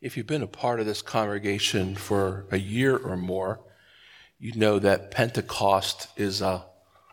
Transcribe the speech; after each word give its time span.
If 0.00 0.16
you've 0.16 0.28
been 0.28 0.44
a 0.44 0.46
part 0.46 0.78
of 0.78 0.86
this 0.86 1.02
congregation 1.02 1.96
for 1.96 2.46
a 2.52 2.56
year 2.56 2.96
or 2.96 3.16
more, 3.16 3.58
you 4.38 4.52
know 4.52 4.78
that 4.78 5.10
Pentecost 5.10 6.06
is 6.16 6.40
a 6.40 6.66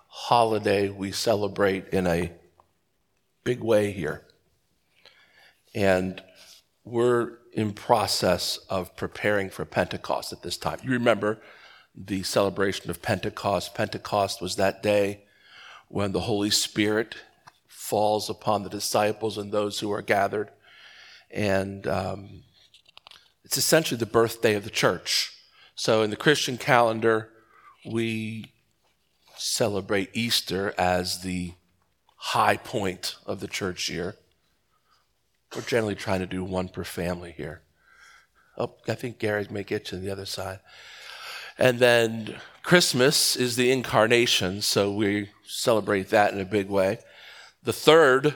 holiday 0.07 0.89
we 0.89 1.11
celebrate 1.11 1.87
in 1.87 2.05
a 2.05 2.31
big 3.43 3.61
way 3.61 3.91
here. 3.91 4.27
And 5.73 6.21
we're 6.83 7.39
in 7.53 7.73
process 7.73 8.57
of 8.69 8.95
preparing 8.95 9.49
for 9.49 9.65
Pentecost 9.65 10.31
at 10.31 10.43
this 10.43 10.57
time. 10.57 10.77
You 10.83 10.91
remember 10.91 11.39
the 11.95 12.21
celebration 12.21 12.91
of 12.91 13.01
Pentecost. 13.01 13.73
Pentecost 13.73 14.43
was 14.43 14.57
that 14.57 14.83
day 14.83 15.23
when 15.87 16.11
the 16.11 16.21
Holy 16.21 16.51
Spirit 16.51 17.15
falls 17.67 18.29
upon 18.29 18.61
the 18.61 18.69
disciples 18.69 19.39
and 19.39 19.51
those 19.51 19.79
who 19.79 19.91
are 19.91 20.03
gathered. 20.03 20.51
And 21.31 21.87
um, 21.87 22.43
it's 23.45 23.57
essentially 23.57 23.97
the 23.97 24.07
birthday 24.07 24.55
of 24.55 24.63
the 24.63 24.71
church. 24.71 25.31
So 25.75 26.01
in 26.01 26.09
the 26.09 26.15
Christian 26.15 26.57
calendar, 26.57 27.29
we 27.85 28.51
celebrate 29.37 30.09
Easter 30.13 30.73
as 30.77 31.21
the 31.21 31.53
high 32.17 32.57
point 32.57 33.15
of 33.25 33.39
the 33.39 33.47
church 33.47 33.87
year. 33.87 34.15
We're 35.55 35.61
generally 35.61 35.95
trying 35.95 36.21
to 36.21 36.25
do 36.25 36.43
one 36.43 36.69
per 36.69 36.83
family 36.83 37.33
here. 37.37 37.61
Oh, 38.57 38.73
I 38.87 38.95
think 38.95 39.19
Gary 39.19 39.45
may 39.51 39.63
get 39.63 39.85
to 39.85 39.97
the 39.97 40.09
other 40.09 40.25
side. 40.25 40.59
And 41.57 41.77
then 41.77 42.37
Christmas 42.63 43.35
is 43.35 43.55
the 43.55 43.71
incarnation, 43.71 44.61
so 44.61 44.91
we 44.91 45.29
celebrate 45.45 46.09
that 46.09 46.33
in 46.33 46.39
a 46.39 46.45
big 46.45 46.67
way. 46.67 46.99
The 47.63 47.73
third 47.73 48.35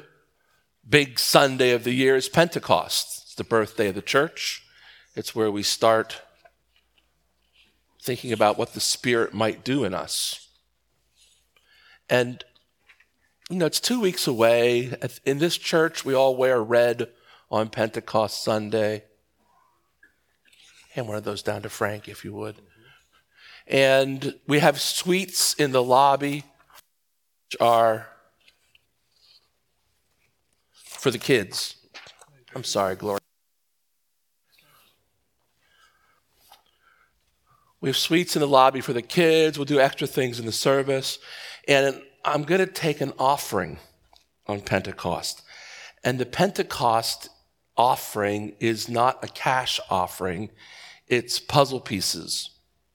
big 0.88 1.18
Sunday 1.18 1.72
of 1.72 1.84
the 1.84 1.94
year 1.94 2.16
is 2.16 2.30
Pentecost. 2.30 3.24
It's 3.24 3.36
the 3.36 3.44
birthday 3.44 3.90
of 3.90 3.96
the 3.96 4.02
church. 4.02 4.66
It's 5.16 5.36
where 5.36 5.52
we 5.52 5.64
start 5.64 6.22
thinking 8.02 8.32
about 8.32 8.58
what 8.58 8.74
the 8.74 8.80
Spirit 8.80 9.34
might 9.34 9.64
do 9.64 9.84
in 9.84 9.94
us. 9.94 10.48
And, 12.10 12.44
you 13.50 13.58
know, 13.58 13.66
it's 13.66 13.80
two 13.80 14.00
weeks 14.00 14.28
away. 14.28 14.94
In 15.26 15.40
this 15.40 15.58
church, 15.58 16.06
we 16.06 16.14
all 16.14 16.36
wear 16.36 16.62
red 16.62 17.10
on 17.52 17.70
Pentecost 17.70 18.44
Sunday. 18.44 19.04
Hand 20.94 21.08
one 21.08 21.18
of 21.18 21.24
those 21.24 21.44
down 21.44 21.62
to 21.64 21.70
Frank, 21.70 22.08
if 22.08 22.24
you 22.24 22.34
would. 22.34 22.56
And 23.68 24.36
we 24.48 24.60
have 24.60 24.80
sweets 24.80 25.54
in 25.54 25.72
the 25.72 25.84
lobby, 25.84 26.46
which 27.46 27.62
are 27.62 28.08
for 30.84 31.12
the 31.12 31.20
kids. 31.20 31.76
I'm 32.56 32.64
sorry, 32.64 32.96
Gloria. 32.96 33.19
We 37.82 37.90
have 37.90 37.98
sweets 37.98 38.36
in 38.36 38.42
the 38.42 38.48
lobby 38.48 38.82
for 38.82 38.94
the 38.94 39.02
kids. 39.02 39.58
We'll 39.58 39.66
do 39.66 39.80
extra 39.80 40.08
things 40.08 40.40
in 40.40 40.46
the 40.46 40.52
service. 40.52 41.20
And 41.68 42.02
I'm 42.26 42.44
going 42.44 42.60
to 42.60 42.72
take 42.72 43.02
an 43.02 43.14
offering 43.18 43.78
on 44.48 44.62
Pentecost. 44.62 45.42
And 46.04 46.20
the 46.20 46.26
Pentecost 46.26 47.30
offering 47.78 48.56
is 48.60 48.90
not 48.90 49.24
a 49.24 49.28
cash 49.28 49.80
offering, 49.90 50.50
it's 51.08 51.40
puzzle 51.40 51.80
pieces 51.80 52.50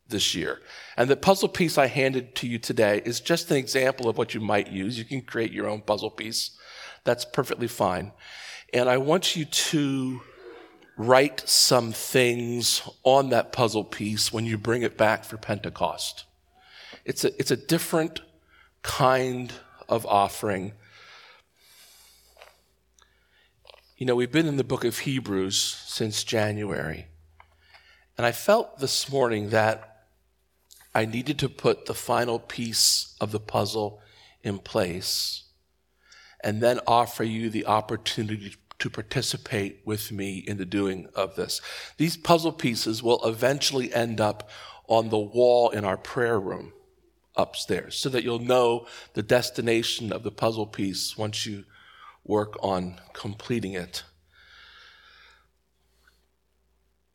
this 0.06 0.34
year. 0.34 0.60
And 0.96 1.08
the 1.08 1.16
puzzle 1.16 1.48
piece 1.48 1.78
I 1.78 1.86
handed 1.86 2.34
to 2.36 2.46
you 2.46 2.58
today 2.58 3.00
is 3.04 3.20
just 3.20 3.50
an 3.50 3.56
example 3.56 4.08
of 4.08 4.18
what 4.18 4.34
you 4.34 4.40
might 4.40 4.70
use. 4.70 4.98
You 4.98 5.04
can 5.04 5.22
create 5.22 5.52
your 5.52 5.68
own 5.68 5.80
puzzle 5.80 6.10
piece. 6.10 6.56
That's 7.04 7.24
perfectly 7.24 7.66
fine. 7.66 8.12
And 8.72 8.88
I 8.88 8.98
want 8.98 9.36
you 9.36 9.46
to 9.46 10.20
write 10.96 11.48
some 11.48 11.92
things 11.92 12.82
on 13.02 13.30
that 13.30 13.52
puzzle 13.52 13.84
piece 13.84 14.32
when 14.32 14.44
you 14.44 14.56
bring 14.56 14.82
it 14.82 14.96
back 14.96 15.24
for 15.24 15.36
Pentecost. 15.36 16.24
It's 17.04 17.24
a, 17.24 17.38
it's 17.38 17.50
a 17.50 17.56
different 17.56 18.20
kind 18.82 19.52
of 19.88 20.06
offering. 20.06 20.72
You 23.96 24.06
know, 24.06 24.14
we've 24.14 24.32
been 24.32 24.46
in 24.46 24.56
the 24.56 24.64
book 24.64 24.84
of 24.84 24.98
Hebrews 25.00 25.60
since 25.86 26.24
January. 26.24 27.06
And 28.16 28.26
I 28.26 28.32
felt 28.32 28.78
this 28.78 29.10
morning 29.10 29.50
that 29.50 30.06
I 30.94 31.04
needed 31.04 31.38
to 31.40 31.48
put 31.48 31.86
the 31.86 31.94
final 31.94 32.38
piece 32.38 33.16
of 33.20 33.32
the 33.32 33.40
puzzle 33.40 34.00
in 34.42 34.58
place 34.58 35.44
and 36.42 36.62
then 36.62 36.78
offer 36.86 37.24
you 37.24 37.50
the 37.50 37.66
opportunity 37.66 38.54
to 38.84 38.90
participate 38.90 39.80
with 39.86 40.12
me 40.12 40.44
in 40.46 40.58
the 40.58 40.66
doing 40.66 41.08
of 41.14 41.36
this. 41.36 41.62
These 41.96 42.18
puzzle 42.18 42.52
pieces 42.52 43.02
will 43.02 43.24
eventually 43.24 43.94
end 43.94 44.20
up 44.20 44.50
on 44.86 45.08
the 45.08 45.18
wall 45.18 45.70
in 45.70 45.86
our 45.86 45.96
prayer 45.96 46.38
room 46.38 46.74
upstairs 47.34 47.96
so 47.96 48.10
that 48.10 48.22
you'll 48.24 48.38
know 48.40 48.86
the 49.14 49.22
destination 49.22 50.12
of 50.12 50.22
the 50.22 50.30
puzzle 50.30 50.66
piece 50.66 51.16
once 51.16 51.46
you 51.46 51.64
work 52.24 52.56
on 52.62 53.00
completing 53.14 53.72
it. 53.72 54.02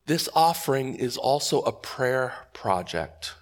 This 0.08 0.28
offering 0.34 0.96
is 0.96 1.18
also 1.18 1.62
a 1.62 1.72
prayer 1.72 2.48
project. 2.52 3.36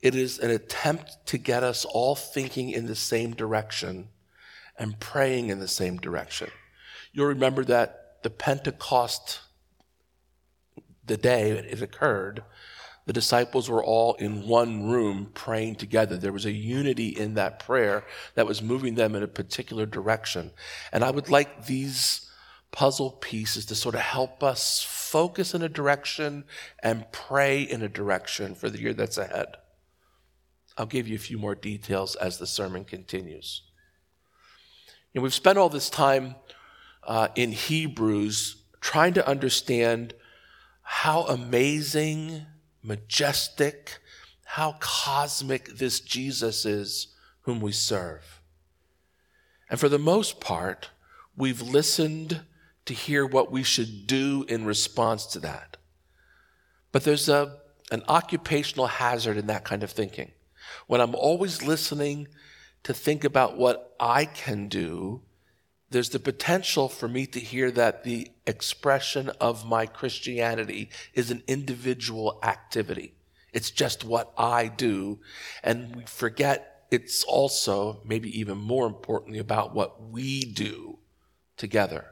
It 0.00 0.14
is 0.14 0.38
an 0.38 0.50
attempt 0.50 1.26
to 1.26 1.36
get 1.36 1.62
us 1.62 1.84
all 1.84 2.14
thinking 2.14 2.70
in 2.70 2.86
the 2.86 2.96
same 2.96 3.32
direction 3.34 4.08
and 4.78 4.98
praying 4.98 5.50
in 5.50 5.60
the 5.60 5.68
same 5.68 5.98
direction. 5.98 6.48
You'll 7.12 7.26
remember 7.26 7.64
that 7.64 8.22
the 8.22 8.30
Pentecost, 8.30 9.40
the 11.04 11.16
day 11.16 11.50
it 11.50 11.82
occurred, 11.82 12.42
the 13.04 13.12
disciples 13.12 13.68
were 13.68 13.82
all 13.82 14.14
in 14.14 14.46
one 14.46 14.88
room 14.88 15.30
praying 15.34 15.74
together. 15.74 16.16
There 16.16 16.32
was 16.32 16.46
a 16.46 16.52
unity 16.52 17.08
in 17.08 17.34
that 17.34 17.58
prayer 17.58 18.04
that 18.34 18.46
was 18.46 18.62
moving 18.62 18.94
them 18.94 19.16
in 19.16 19.22
a 19.22 19.28
particular 19.28 19.86
direction. 19.86 20.52
And 20.92 21.02
I 21.02 21.10
would 21.10 21.28
like 21.28 21.66
these 21.66 22.30
puzzle 22.70 23.10
pieces 23.10 23.66
to 23.66 23.74
sort 23.74 23.96
of 23.96 24.00
help 24.00 24.42
us 24.42 24.82
focus 24.82 25.52
in 25.52 25.62
a 25.62 25.68
direction 25.68 26.44
and 26.82 27.10
pray 27.12 27.62
in 27.62 27.82
a 27.82 27.88
direction 27.88 28.54
for 28.54 28.70
the 28.70 28.80
year 28.80 28.94
that's 28.94 29.18
ahead. 29.18 29.56
I'll 30.78 30.86
give 30.86 31.08
you 31.08 31.16
a 31.16 31.18
few 31.18 31.38
more 31.38 31.54
details 31.54 32.14
as 32.16 32.38
the 32.38 32.46
sermon 32.46 32.84
continues. 32.84 33.62
And 35.12 35.22
we've 35.22 35.34
spent 35.34 35.58
all 35.58 35.68
this 35.68 35.90
time 35.90 36.36
uh, 37.04 37.28
in 37.34 37.52
Hebrews 37.52 38.56
trying 38.80 39.14
to 39.14 39.26
understand 39.26 40.14
how 40.82 41.22
amazing, 41.22 42.46
majestic, 42.82 43.98
how 44.44 44.76
cosmic 44.80 45.76
this 45.76 46.00
Jesus 46.00 46.64
is 46.64 47.08
whom 47.42 47.60
we 47.60 47.72
serve. 47.72 48.40
And 49.70 49.80
for 49.80 49.88
the 49.88 49.98
most 49.98 50.40
part, 50.40 50.90
we've 51.36 51.62
listened 51.62 52.42
to 52.84 52.94
hear 52.94 53.24
what 53.24 53.50
we 53.50 53.62
should 53.62 54.06
do 54.06 54.44
in 54.48 54.64
response 54.64 55.26
to 55.26 55.40
that. 55.40 55.76
But 56.90 57.04
there's 57.04 57.28
a, 57.28 57.56
an 57.90 58.02
occupational 58.08 58.86
hazard 58.86 59.36
in 59.36 59.46
that 59.46 59.64
kind 59.64 59.82
of 59.82 59.90
thinking. 59.90 60.32
When 60.86 61.00
I'm 61.00 61.14
always 61.14 61.62
listening 61.62 62.28
to 62.82 62.92
think 62.92 63.24
about 63.24 63.56
what 63.56 63.94
I 63.98 64.24
can 64.24 64.68
do, 64.68 65.22
there's 65.92 66.10
the 66.10 66.18
potential 66.18 66.88
for 66.88 67.08
me 67.08 67.26
to 67.26 67.40
hear 67.40 67.70
that 67.70 68.04
the 68.04 68.30
expression 68.46 69.30
of 69.40 69.66
my 69.66 69.86
Christianity 69.86 70.90
is 71.14 71.30
an 71.30 71.42
individual 71.46 72.38
activity. 72.42 73.14
It's 73.52 73.70
just 73.70 74.04
what 74.04 74.32
I 74.36 74.68
do. 74.68 75.20
And 75.62 75.94
we 75.96 76.04
forget 76.04 76.86
it's 76.90 77.24
also, 77.24 78.00
maybe 78.04 78.38
even 78.38 78.58
more 78.58 78.86
importantly, 78.86 79.38
about 79.38 79.74
what 79.74 80.10
we 80.10 80.44
do 80.44 80.98
together. 81.56 82.06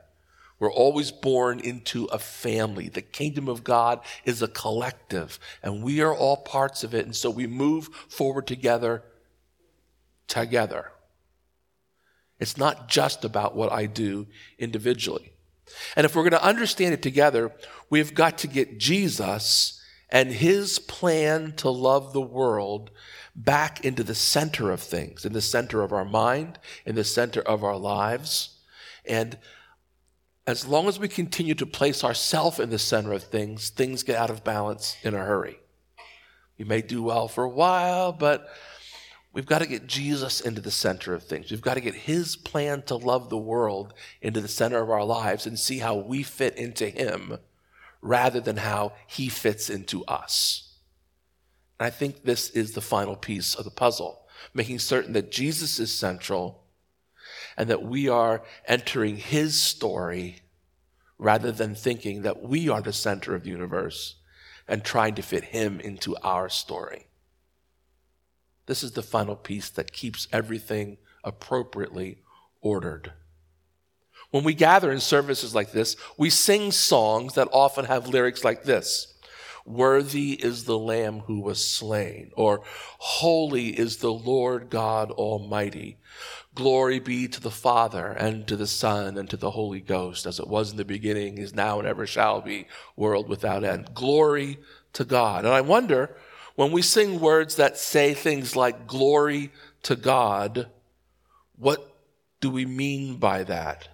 We're 0.59 0.73
always 0.73 1.11
born 1.11 1.59
into 1.61 2.05
a 2.07 2.19
family. 2.19 2.89
The 2.89 3.03
kingdom 3.03 3.49
of 3.49 3.65
God 3.65 4.01
is 4.25 4.43
a 4.43 4.49
collective, 4.49 5.39
and 5.63 5.83
we 5.83 6.03
are 6.03 6.15
all 6.15 6.37
parts 6.37 6.85
of 6.85 6.95
it. 6.95 7.07
And 7.07 7.17
so 7.17 7.31
we 7.31 7.47
move 7.47 7.89
forward 8.09 8.47
together, 8.47 9.03
together. 10.29 10.93
It's 12.41 12.57
not 12.57 12.89
just 12.89 13.25
about 13.25 13.55
what 13.55 13.71
I 13.71 13.87
do 13.87 14.27
individually. 14.59 15.33
And 15.95 16.05
if 16.05 16.17
we're 16.17 16.23
going 16.23 16.33
to 16.33 16.45
understand 16.45 16.95
it 16.95 17.03
together, 17.03 17.53
we've 17.91 18.15
got 18.15 18.39
to 18.39 18.47
get 18.47 18.79
Jesus 18.79 19.81
and 20.09 20.31
his 20.31 20.79
plan 20.79 21.53
to 21.59 21.71
love 21.71 22.13
the 22.13 22.21
world 22.21 22.91
back 23.37 23.85
into 23.85 24.03
the 24.03 24.15
center 24.15 24.71
of 24.71 24.81
things, 24.81 25.25
in 25.25 25.33
the 25.33 25.41
center 25.41 25.83
of 25.83 25.93
our 25.93 26.05
mind, 26.05 26.59
in 26.85 26.97
the 26.97 27.05
center 27.05 27.41
of 27.41 27.63
our 27.63 27.77
lives. 27.77 28.59
And 29.05 29.39
as 30.47 30.67
long 30.67 30.89
as 30.89 30.99
we 30.99 31.07
continue 31.07 31.55
to 31.55 31.67
place 31.67 32.03
ourselves 32.03 32.59
in 32.59 32.71
the 32.71 32.79
center 32.79 33.13
of 33.13 33.23
things, 33.23 33.71
things 33.71 34.03
get 34.03 34.17
out 34.17 34.31
of 34.31 34.43
balance 34.43 34.97
in 35.03 35.15
a 35.15 35.25
hurry. 35.25 35.61
We 36.59 36.65
may 36.65 36.83
do 36.83 37.03
well 37.03 37.29
for 37.29 37.45
a 37.45 37.49
while, 37.49 38.13
but 38.13 38.49
We've 39.33 39.47
got 39.47 39.61
to 39.61 39.67
get 39.67 39.87
Jesus 39.87 40.41
into 40.41 40.61
the 40.61 40.73
center 40.73 41.15
of 41.15 41.23
things. 41.23 41.51
We've 41.51 41.61
got 41.61 41.75
to 41.75 41.81
get 41.81 41.95
his 41.95 42.35
plan 42.35 42.83
to 42.83 42.97
love 42.97 43.31
the 43.31 43.39
world 43.39 43.95
into 44.21 44.41
the 44.41 44.49
center 44.49 44.83
of 44.83 44.91
our 44.91 45.05
lives 45.05 45.47
and 45.47 45.59
see 45.59 45.79
how 45.79 45.97
we 45.97 46.23
fit 46.25 46.57
into 46.57 46.89
him 46.89 47.39
rather 48.03 48.41
than 48.41 48.57
how 48.57 48.93
he 49.07 49.29
fits 49.29 49.71
into 49.71 50.05
us. 50.07 50.75
And 51.79 51.87
I 51.87 51.91
think 51.91 52.25
this 52.25 52.51
is 52.51 52.73
the 52.73 52.81
final 52.81 53.15
piece 53.15 53.55
of 53.55 53.65
the 53.65 53.71
puzzle, 53.71 54.27
making 54.53 54.81
certain 54.81 55.13
that 55.13 55.31
Jesus 55.31 55.79
is 55.79 55.97
central 55.97 56.65
and 57.57 57.71
that 57.71 57.83
we 57.83 58.09
are 58.09 58.43
entering 58.67 59.17
his 59.17 59.61
story 59.61 60.41
rather 61.19 61.53
than 61.53 61.75
thinking 61.75 62.23
that 62.23 62.43
we 62.43 62.69
are 62.69 62.81
the 62.81 62.93
center 62.93 63.35
of 63.35 63.45
the 63.45 63.51
universe 63.51 64.17
and 64.67 64.83
trying 64.83 65.15
to 65.15 65.23
fit 65.23 65.45
him 65.45 65.79
into 65.79 66.17
our 66.23 66.49
story. 66.49 67.07
This 68.71 68.85
is 68.85 68.93
the 68.93 69.03
final 69.03 69.35
piece 69.35 69.69
that 69.71 69.93
keeps 69.93 70.29
everything 70.33 70.99
appropriately 71.25 72.19
ordered. 72.61 73.13
When 74.31 74.45
we 74.45 74.55
gather 74.55 74.93
in 74.93 75.01
services 75.01 75.57
like 75.57 75.73
this, 75.73 75.97
we 76.17 76.31
sing 76.31 76.71
songs 76.71 77.35
that 77.35 77.49
often 77.51 77.87
have 77.87 78.07
lyrics 78.07 78.45
like 78.45 78.63
this 78.63 79.13
Worthy 79.67 80.35
is 80.35 80.67
the 80.67 80.79
Lamb 80.79 81.19
who 81.27 81.41
was 81.41 81.67
slain, 81.67 82.31
or 82.37 82.63
Holy 82.99 83.71
is 83.71 83.97
the 83.97 84.13
Lord 84.13 84.71
God 84.71 85.11
Almighty. 85.11 85.99
Glory 86.55 87.01
be 87.01 87.27
to 87.27 87.41
the 87.41 87.51
Father, 87.51 88.07
and 88.07 88.47
to 88.47 88.55
the 88.55 88.69
Son, 88.69 89.19
and 89.19 89.29
to 89.31 89.37
the 89.37 89.51
Holy 89.51 89.81
Ghost, 89.81 90.27
as 90.27 90.39
it 90.39 90.47
was 90.47 90.71
in 90.71 90.77
the 90.77 90.85
beginning, 90.85 91.39
is 91.39 91.53
now, 91.53 91.81
and 91.81 91.89
ever 91.89 92.07
shall 92.07 92.41
be, 92.41 92.69
world 92.95 93.29
without 93.29 93.65
end. 93.65 93.95
Glory 93.95 94.61
to 94.93 95.05
God. 95.05 95.45
And 95.45 95.53
I 95.53 95.61
wonder, 95.61 96.15
when 96.57 96.73
we 96.73 96.83
sing 96.83 97.21
words 97.21 97.57
that 97.57 97.79
say 97.79 98.15
things 98.15 98.57
like 98.57 98.87
glory 98.87 99.51
to 99.83 99.97
God, 99.97 100.69
what 101.57 101.97
do 102.41 102.51
we 102.51 102.65
mean 102.65 103.17
by 103.17 103.45
that? 103.45 103.89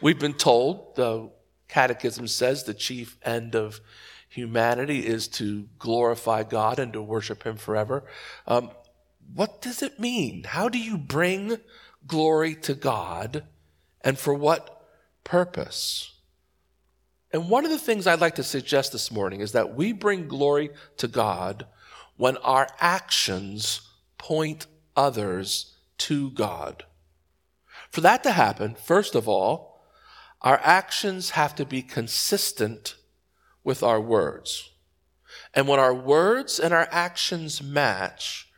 We've 0.00 0.18
been 0.18 0.34
told, 0.34 0.96
the 0.96 1.30
Catechism 1.68 2.28
says, 2.28 2.64
the 2.64 2.74
chief 2.74 3.16
end 3.24 3.54
of 3.54 3.80
humanity 4.28 5.06
is 5.06 5.28
to 5.28 5.68
glorify 5.78 6.42
God 6.42 6.78
and 6.78 6.92
to 6.92 7.02
worship 7.02 7.44
Him 7.44 7.56
forever. 7.56 8.04
Um, 8.46 8.70
what 9.32 9.62
does 9.62 9.82
it 9.82 10.00
mean? 10.00 10.44
How 10.44 10.68
do 10.68 10.78
you 10.78 10.98
bring 10.98 11.58
glory 12.06 12.54
to 12.56 12.74
God 12.74 13.44
and 14.02 14.18
for 14.18 14.34
what 14.34 14.86
purpose? 15.22 16.13
And 17.34 17.50
one 17.50 17.64
of 17.64 17.72
the 17.72 17.80
things 17.80 18.06
I'd 18.06 18.20
like 18.20 18.36
to 18.36 18.44
suggest 18.44 18.92
this 18.92 19.10
morning 19.10 19.40
is 19.40 19.50
that 19.52 19.74
we 19.74 19.90
bring 19.90 20.28
glory 20.28 20.70
to 20.98 21.08
God 21.08 21.66
when 22.16 22.36
our 22.36 22.68
actions 22.78 23.80
point 24.18 24.68
others 24.94 25.74
to 25.98 26.30
God. 26.30 26.84
For 27.90 28.02
that 28.02 28.22
to 28.22 28.30
happen, 28.30 28.76
first 28.76 29.16
of 29.16 29.28
all, 29.28 29.80
our 30.42 30.60
actions 30.62 31.30
have 31.30 31.56
to 31.56 31.66
be 31.66 31.82
consistent 31.82 32.94
with 33.64 33.82
our 33.82 34.00
words. 34.00 34.70
And 35.52 35.66
when 35.66 35.80
our 35.80 35.92
words 35.92 36.60
and 36.60 36.72
our 36.72 36.86
actions 36.92 37.60
match, 37.60 38.48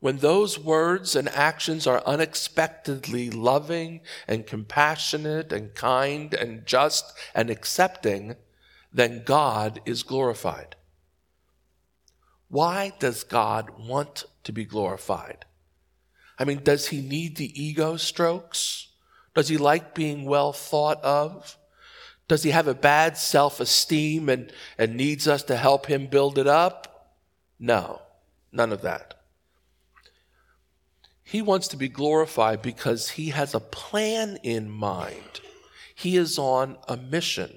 when 0.00 0.16
those 0.16 0.58
words 0.58 1.14
and 1.14 1.28
actions 1.28 1.86
are 1.86 2.02
unexpectedly 2.06 3.30
loving 3.30 4.00
and 4.26 4.46
compassionate 4.46 5.52
and 5.52 5.74
kind 5.74 6.32
and 6.32 6.66
just 6.66 7.12
and 7.34 7.50
accepting, 7.50 8.36
then 8.92 9.22
God 9.24 9.80
is 9.84 10.02
glorified. 10.02 10.74
Why 12.48 12.92
does 12.98 13.22
God 13.22 13.78
want 13.78 14.24
to 14.44 14.52
be 14.52 14.64
glorified? 14.64 15.44
I 16.38 16.44
mean, 16.44 16.62
does 16.64 16.88
he 16.88 17.02
need 17.02 17.36
the 17.36 17.62
ego 17.62 17.96
strokes? 17.96 18.88
Does 19.34 19.48
he 19.48 19.58
like 19.58 19.94
being 19.94 20.24
well 20.24 20.54
thought 20.54 21.02
of? 21.04 21.58
Does 22.26 22.42
he 22.42 22.50
have 22.50 22.66
a 22.66 22.74
bad 22.74 23.18
self 23.18 23.60
esteem 23.60 24.30
and, 24.30 24.50
and 24.78 24.96
needs 24.96 25.28
us 25.28 25.42
to 25.44 25.56
help 25.56 25.86
him 25.86 26.06
build 26.06 26.38
it 26.38 26.46
up? 26.46 27.16
No, 27.58 28.00
none 28.50 28.72
of 28.72 28.80
that. 28.82 29.19
He 31.30 31.42
wants 31.42 31.68
to 31.68 31.76
be 31.76 31.88
glorified 31.88 32.60
because 32.60 33.10
he 33.10 33.28
has 33.28 33.54
a 33.54 33.60
plan 33.60 34.38
in 34.42 34.68
mind. 34.68 35.40
He 35.94 36.16
is 36.16 36.40
on 36.40 36.76
a 36.88 36.96
mission. 36.96 37.56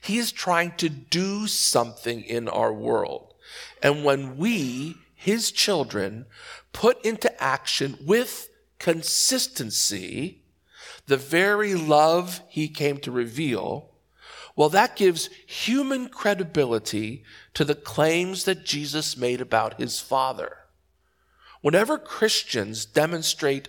He 0.00 0.18
is 0.18 0.32
trying 0.32 0.72
to 0.78 0.88
do 0.88 1.46
something 1.46 2.22
in 2.22 2.48
our 2.48 2.72
world. 2.72 3.34
And 3.80 4.02
when 4.02 4.38
we, 4.38 4.96
his 5.14 5.52
children, 5.52 6.26
put 6.72 7.00
into 7.06 7.40
action 7.40 7.96
with 8.04 8.48
consistency 8.80 10.42
the 11.06 11.16
very 11.16 11.76
love 11.76 12.40
he 12.48 12.66
came 12.68 12.98
to 12.98 13.12
reveal, 13.12 13.90
well, 14.56 14.68
that 14.70 14.96
gives 14.96 15.30
human 15.46 16.08
credibility 16.08 17.22
to 17.54 17.64
the 17.64 17.76
claims 17.76 18.46
that 18.46 18.64
Jesus 18.64 19.16
made 19.16 19.40
about 19.40 19.78
his 19.78 20.00
Father. 20.00 20.56
Whenever 21.62 21.96
Christians 21.96 22.84
demonstrate 22.84 23.68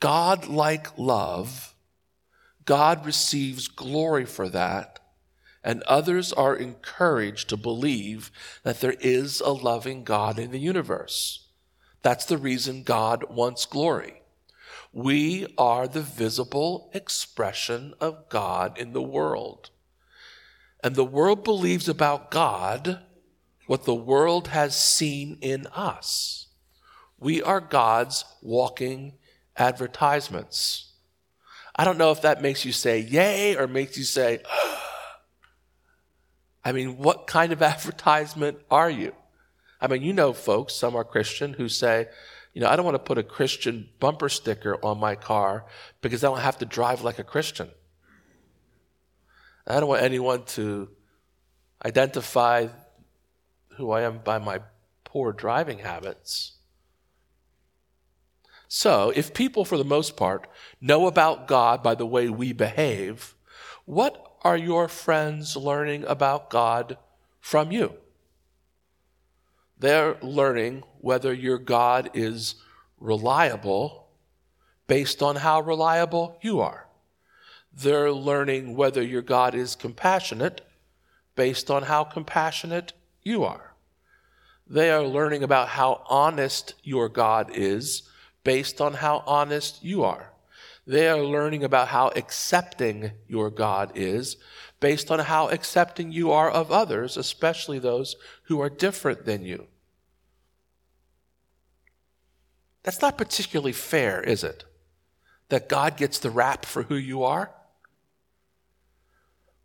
God 0.00 0.46
like 0.46 0.98
love, 0.98 1.74
God 2.64 3.06
receives 3.06 3.68
glory 3.68 4.26
for 4.26 4.48
that, 4.48 4.98
and 5.62 5.82
others 5.84 6.32
are 6.32 6.54
encouraged 6.54 7.48
to 7.48 7.56
believe 7.56 8.30
that 8.64 8.80
there 8.80 8.96
is 9.00 9.40
a 9.40 9.50
loving 9.50 10.04
God 10.04 10.38
in 10.38 10.50
the 10.50 10.58
universe. 10.58 11.48
That's 12.02 12.26
the 12.26 12.38
reason 12.38 12.82
God 12.82 13.24
wants 13.30 13.64
glory. 13.64 14.22
We 14.92 15.46
are 15.56 15.88
the 15.88 16.02
visible 16.02 16.90
expression 16.92 17.94
of 18.00 18.28
God 18.28 18.78
in 18.78 18.92
the 18.92 19.02
world. 19.02 19.70
And 20.82 20.94
the 20.94 21.04
world 21.04 21.44
believes 21.44 21.88
about 21.88 22.30
God 22.30 23.00
what 23.66 23.84
the 23.84 23.94
world 23.94 24.48
has 24.48 24.78
seen 24.78 25.38
in 25.40 25.66
us. 25.68 26.43
We 27.18 27.42
are 27.42 27.60
God's 27.60 28.24
walking 28.42 29.14
advertisements. 29.56 30.92
I 31.76 31.84
don't 31.84 31.98
know 31.98 32.10
if 32.10 32.22
that 32.22 32.42
makes 32.42 32.64
you 32.64 32.72
say 32.72 33.00
yay 33.00 33.56
or 33.56 33.66
makes 33.66 33.96
you 33.96 34.04
say, 34.04 34.40
I 36.64 36.72
mean, 36.72 36.98
what 36.98 37.26
kind 37.26 37.52
of 37.52 37.62
advertisement 37.62 38.58
are 38.70 38.90
you? 38.90 39.12
I 39.80 39.86
mean, 39.86 40.02
you 40.02 40.12
know 40.12 40.32
folks, 40.32 40.74
some 40.74 40.96
are 40.96 41.04
Christian, 41.04 41.52
who 41.52 41.68
say, 41.68 42.08
you 42.54 42.60
know, 42.60 42.68
I 42.68 42.76
don't 42.76 42.84
want 42.84 42.94
to 42.94 43.00
put 43.00 43.18
a 43.18 43.22
Christian 43.22 43.88
bumper 43.98 44.28
sticker 44.28 44.78
on 44.84 44.98
my 44.98 45.16
car 45.16 45.66
because 46.00 46.22
I 46.22 46.28
don't 46.28 46.40
have 46.40 46.58
to 46.58 46.64
drive 46.64 47.02
like 47.02 47.18
a 47.18 47.24
Christian. 47.24 47.68
I 49.66 49.80
don't 49.80 49.88
want 49.88 50.02
anyone 50.02 50.44
to 50.44 50.88
identify 51.84 52.68
who 53.76 53.90
I 53.90 54.02
am 54.02 54.18
by 54.18 54.38
my 54.38 54.60
poor 55.04 55.32
driving 55.32 55.80
habits. 55.80 56.53
So, 58.76 59.12
if 59.14 59.32
people, 59.32 59.64
for 59.64 59.78
the 59.78 59.84
most 59.84 60.16
part, 60.16 60.48
know 60.80 61.06
about 61.06 61.46
God 61.46 61.80
by 61.80 61.94
the 61.94 62.04
way 62.04 62.28
we 62.28 62.52
behave, 62.52 63.36
what 63.84 64.36
are 64.42 64.56
your 64.56 64.88
friends 64.88 65.56
learning 65.56 66.02
about 66.08 66.50
God 66.50 66.98
from 67.38 67.70
you? 67.70 67.94
They're 69.78 70.16
learning 70.20 70.82
whether 70.98 71.32
your 71.32 71.56
God 71.56 72.10
is 72.14 72.56
reliable 72.98 74.08
based 74.88 75.22
on 75.22 75.36
how 75.36 75.60
reliable 75.60 76.36
you 76.42 76.58
are. 76.58 76.88
They're 77.72 78.10
learning 78.10 78.74
whether 78.74 79.04
your 79.04 79.22
God 79.22 79.54
is 79.54 79.76
compassionate 79.76 80.62
based 81.36 81.70
on 81.70 81.84
how 81.84 82.02
compassionate 82.02 82.92
you 83.22 83.44
are. 83.44 83.76
They 84.66 84.90
are 84.90 85.04
learning 85.04 85.44
about 85.44 85.68
how 85.68 86.02
honest 86.08 86.74
your 86.82 87.08
God 87.08 87.52
is 87.54 88.10
based 88.44 88.80
on 88.80 88.94
how 88.94 89.24
honest 89.26 89.82
you 89.82 90.04
are. 90.04 90.30
They 90.86 91.08
are 91.08 91.24
learning 91.24 91.64
about 91.64 91.88
how 91.88 92.08
accepting 92.14 93.12
your 93.26 93.50
God 93.50 93.92
is 93.94 94.36
based 94.80 95.10
on 95.10 95.18
how 95.18 95.48
accepting 95.48 96.12
you 96.12 96.30
are 96.30 96.50
of 96.50 96.70
others, 96.70 97.16
especially 97.16 97.78
those 97.78 98.16
who 98.44 98.60
are 98.60 98.68
different 98.68 99.24
than 99.24 99.42
you. 99.42 99.66
That's 102.82 103.00
not 103.00 103.16
particularly 103.16 103.72
fair, 103.72 104.20
is 104.20 104.44
it? 104.44 104.64
That 105.48 105.70
God 105.70 105.96
gets 105.96 106.18
the 106.18 106.30
rap 106.30 106.66
for 106.66 106.82
who 106.82 106.96
you 106.96 107.22
are? 107.22 107.50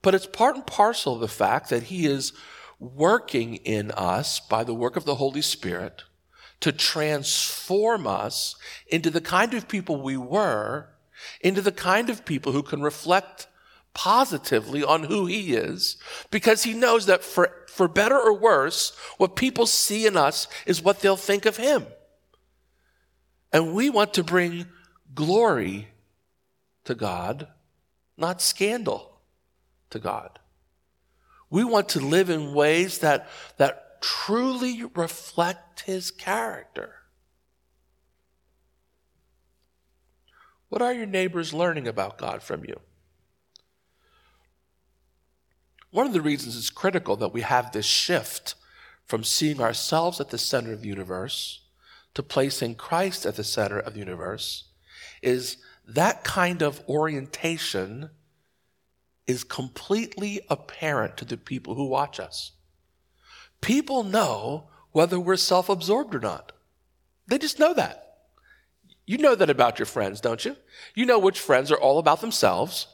But 0.01 0.15
it's 0.15 0.25
part 0.25 0.55
and 0.55 0.65
parcel 0.65 1.15
of 1.15 1.19
the 1.19 1.27
fact 1.27 1.69
that 1.69 1.83
He 1.83 2.05
is 2.05 2.31
working 2.79 3.55
in 3.57 3.91
us 3.91 4.39
by 4.39 4.63
the 4.63 4.73
work 4.73 4.95
of 4.95 5.03
the 5.03 5.15
Holy 5.15 5.41
Spirit 5.41 6.03
to 6.61 6.71
transform 6.71 8.05
us 8.05 8.55
into 8.87 9.09
the 9.09 9.21
kind 9.21 9.53
of 9.53 9.67
people 9.67 10.01
we 10.01 10.17
were, 10.17 10.89
into 11.41 11.61
the 11.61 11.71
kind 11.71 12.09
of 12.09 12.25
people 12.25 12.51
who 12.51 12.63
can 12.63 12.81
reflect 12.81 13.47
positively 13.93 14.83
on 14.83 15.03
who 15.03 15.25
He 15.25 15.53
is, 15.53 15.97
because 16.31 16.63
He 16.63 16.73
knows 16.73 17.05
that 17.05 17.23
for, 17.23 17.51
for 17.67 17.87
better 17.87 18.19
or 18.19 18.33
worse, 18.33 18.95
what 19.17 19.35
people 19.35 19.65
see 19.65 20.05
in 20.05 20.17
us 20.17 20.47
is 20.65 20.81
what 20.81 20.99
they'll 20.99 21.17
think 21.17 21.45
of 21.45 21.57
Him. 21.57 21.85
And 23.51 23.73
we 23.73 23.89
want 23.89 24.13
to 24.13 24.23
bring 24.23 24.67
glory 25.15 25.87
to 26.85 26.93
God, 26.93 27.47
not 28.17 28.41
scandal 28.41 29.19
to 29.89 29.99
God. 29.99 30.39
We 31.49 31.63
want 31.63 31.89
to 31.89 31.99
live 31.99 32.29
in 32.29 32.53
ways 32.53 32.99
that, 32.99 33.27
that 33.57 33.88
truly 34.01 34.83
reflect 34.95 35.81
his 35.81 36.11
character. 36.11 36.95
What 40.69 40.81
are 40.81 40.93
your 40.93 41.05
neighbors 41.05 41.53
learning 41.53 41.87
about 41.87 42.17
God 42.17 42.43
from 42.43 42.63
you? 42.65 42.79
One 45.91 46.05
of 46.05 46.13
the 46.13 46.21
reasons 46.21 46.55
it's 46.55 46.69
critical 46.69 47.15
that 47.17 47.33
we 47.33 47.41
have 47.41 47.71
this 47.71 47.85
shift 47.85 48.55
from 49.05 49.23
seeing 49.23 49.59
ourselves 49.59 50.21
at 50.21 50.29
the 50.29 50.37
center 50.37 50.71
of 50.71 50.81
the 50.81 50.87
universe 50.87 51.61
to 52.13 52.21
placing 52.21 52.75
Christ 52.75 53.25
at 53.25 53.35
the 53.35 53.43
center 53.43 53.79
of 53.79 53.93
the 53.93 53.99
universe 53.99 54.65
is 55.23 55.57
that 55.87 56.23
kind 56.23 56.61
of 56.61 56.83
orientation 56.87 58.11
is 59.25 59.43
completely 59.43 60.41
apparent 60.49 61.17
to 61.17 61.25
the 61.25 61.37
people 61.37 61.75
who 61.75 61.87
watch 61.87 62.19
us. 62.19 62.51
People 63.61 64.03
know 64.03 64.69
whether 64.91 65.19
we're 65.19 65.35
self 65.35 65.69
absorbed 65.69 66.15
or 66.15 66.19
not. 66.19 66.51
They 67.27 67.37
just 67.37 67.59
know 67.59 67.73
that. 67.73 68.17
You 69.05 69.17
know 69.17 69.35
that 69.35 69.49
about 69.49 69.79
your 69.79 69.85
friends, 69.85 70.21
don't 70.21 70.43
you? 70.45 70.55
You 70.95 71.05
know 71.05 71.19
which 71.19 71.39
friends 71.39 71.71
are 71.71 71.79
all 71.79 71.99
about 71.99 72.21
themselves 72.21 72.87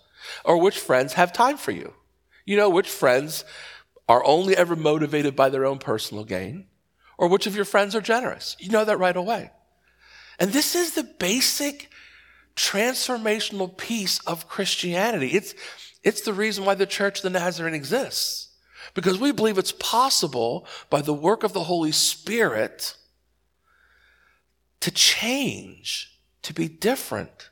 or 0.44 0.58
which 0.58 0.78
friends 0.78 1.14
have 1.14 1.34
time 1.34 1.58
for 1.58 1.72
you. 1.72 1.94
You 2.46 2.58
know 2.58 2.70
which 2.70 2.90
friends 2.90 3.44
are 4.08 4.24
only 4.26 4.56
ever 4.56 4.76
motivated 4.76 5.36
by 5.36 5.50
their 5.50 5.66
own 5.66 5.80
personal 5.80 6.24
gain 6.24 6.68
or 7.18 7.28
which 7.28 7.48
of 7.48 7.56
your 7.56 7.66
friends 7.66 7.96
are 7.96 8.02
generous. 8.02 8.56
You 8.60 8.70
know 8.70 8.86
that 8.86 9.00
right 9.00 9.16
away. 9.16 9.52
And 10.40 10.52
this 10.52 10.76
is 10.76 10.94
the 10.94 11.04
basic 11.04 11.90
transformational 12.56 13.76
piece 13.76 14.20
of 14.20 14.48
Christianity. 14.48 15.30
It's, 15.30 15.54
it's 16.04 16.22
the 16.22 16.34
reason 16.34 16.66
why 16.66 16.76
the 16.76 16.86
Church 16.86 17.20
of 17.20 17.24
the 17.24 17.30
Nazarene 17.30 17.74
exists. 17.74 18.50
Because 18.96 19.20
we 19.20 19.32
believe 19.32 19.60
it's 19.60 19.74
possible 19.74 20.66
by 20.90 21.02
the 21.02 21.14
work 21.14 21.44
of 21.44 21.54
the 21.54 21.66
Holy 21.66 21.92
Spirit 21.92 22.96
to 24.80 24.90
change, 24.90 26.20
to 26.42 26.54
be 26.54 26.68
different, 26.68 27.50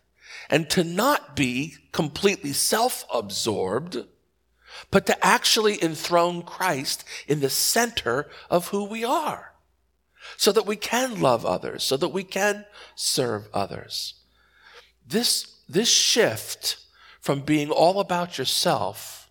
and 0.49 0.69
to 0.71 0.83
not 0.83 1.35
be 1.35 1.75
completely 1.91 2.53
self 2.53 3.05
absorbed, 3.13 4.05
but 4.89 5.05
to 5.05 5.25
actually 5.25 5.83
enthrone 5.83 6.43
Christ 6.43 7.03
in 7.27 7.41
the 7.41 7.49
center 7.49 8.29
of 8.49 8.69
who 8.69 8.85
we 8.85 9.03
are 9.03 9.53
so 10.37 10.53
that 10.53 10.65
we 10.65 10.77
can 10.77 11.19
love 11.19 11.45
others, 11.45 11.83
so 11.83 11.97
that 11.97 12.09
we 12.09 12.23
can 12.23 12.65
serve 12.95 13.49
others. 13.53 14.13
This, 15.05 15.57
this 15.67 15.89
shift 15.89 16.77
from 17.19 17.41
being 17.41 17.69
all 17.69 17.99
about 17.99 18.37
yourself 18.37 19.22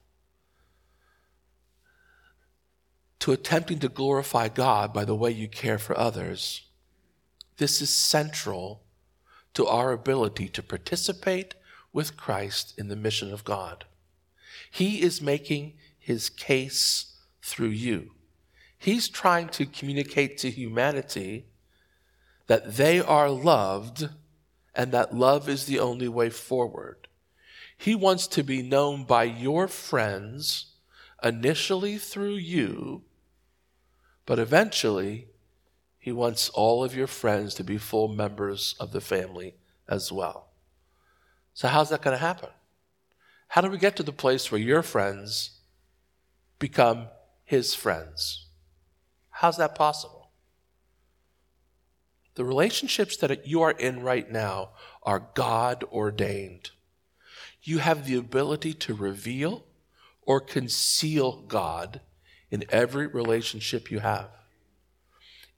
to 3.22 3.30
attempting 3.30 3.78
to 3.78 3.88
glorify 3.88 4.48
God 4.48 4.92
by 4.92 5.04
the 5.04 5.14
way 5.14 5.30
you 5.30 5.46
care 5.46 5.78
for 5.78 5.96
others, 5.96 6.62
this 7.56 7.80
is 7.80 7.88
central 7.88 8.82
to 9.54 9.64
our 9.64 9.92
ability 9.92 10.48
to 10.48 10.60
participate 10.60 11.54
with 11.92 12.16
Christ 12.16 12.74
in 12.76 12.88
the 12.88 12.96
mission 12.96 13.32
of 13.32 13.44
God. 13.44 13.84
He 14.68 15.02
is 15.02 15.22
making 15.22 15.74
his 16.00 16.28
case 16.28 17.14
through 17.42 17.68
you. 17.68 18.10
He's 18.76 19.08
trying 19.08 19.50
to 19.50 19.66
communicate 19.66 20.36
to 20.38 20.50
humanity 20.50 21.46
that 22.48 22.74
they 22.74 22.98
are 22.98 23.30
loved 23.30 24.08
and 24.74 24.90
that 24.90 25.14
love 25.14 25.48
is 25.48 25.66
the 25.66 25.78
only 25.78 26.08
way 26.08 26.28
forward. 26.28 27.06
He 27.78 27.94
wants 27.94 28.26
to 28.26 28.42
be 28.42 28.62
known 28.62 29.04
by 29.04 29.22
your 29.22 29.68
friends, 29.68 30.72
initially 31.22 31.98
through 31.98 32.34
you, 32.34 33.04
but 34.32 34.38
eventually, 34.38 35.28
he 35.98 36.10
wants 36.10 36.48
all 36.48 36.82
of 36.82 36.94
your 36.94 37.06
friends 37.06 37.52
to 37.52 37.62
be 37.62 37.76
full 37.76 38.08
members 38.08 38.74
of 38.80 38.90
the 38.90 39.00
family 39.02 39.56
as 39.86 40.10
well. 40.10 40.48
So, 41.52 41.68
how's 41.68 41.90
that 41.90 42.00
going 42.00 42.14
to 42.16 42.24
happen? 42.24 42.48
How 43.48 43.60
do 43.60 43.68
we 43.68 43.76
get 43.76 43.94
to 43.96 44.02
the 44.02 44.10
place 44.10 44.50
where 44.50 44.58
your 44.58 44.82
friends 44.82 45.58
become 46.58 47.08
his 47.44 47.74
friends? 47.74 48.46
How's 49.28 49.58
that 49.58 49.74
possible? 49.74 50.30
The 52.34 52.46
relationships 52.46 53.18
that 53.18 53.46
you 53.46 53.60
are 53.60 53.72
in 53.72 54.00
right 54.00 54.32
now 54.32 54.70
are 55.02 55.28
God 55.34 55.84
ordained. 55.92 56.70
You 57.62 57.80
have 57.80 58.06
the 58.06 58.16
ability 58.16 58.72
to 58.72 58.94
reveal 58.94 59.66
or 60.22 60.40
conceal 60.40 61.42
God 61.42 62.00
in 62.52 62.64
every 62.68 63.06
relationship 63.06 63.90
you 63.90 63.98
have. 63.98 64.28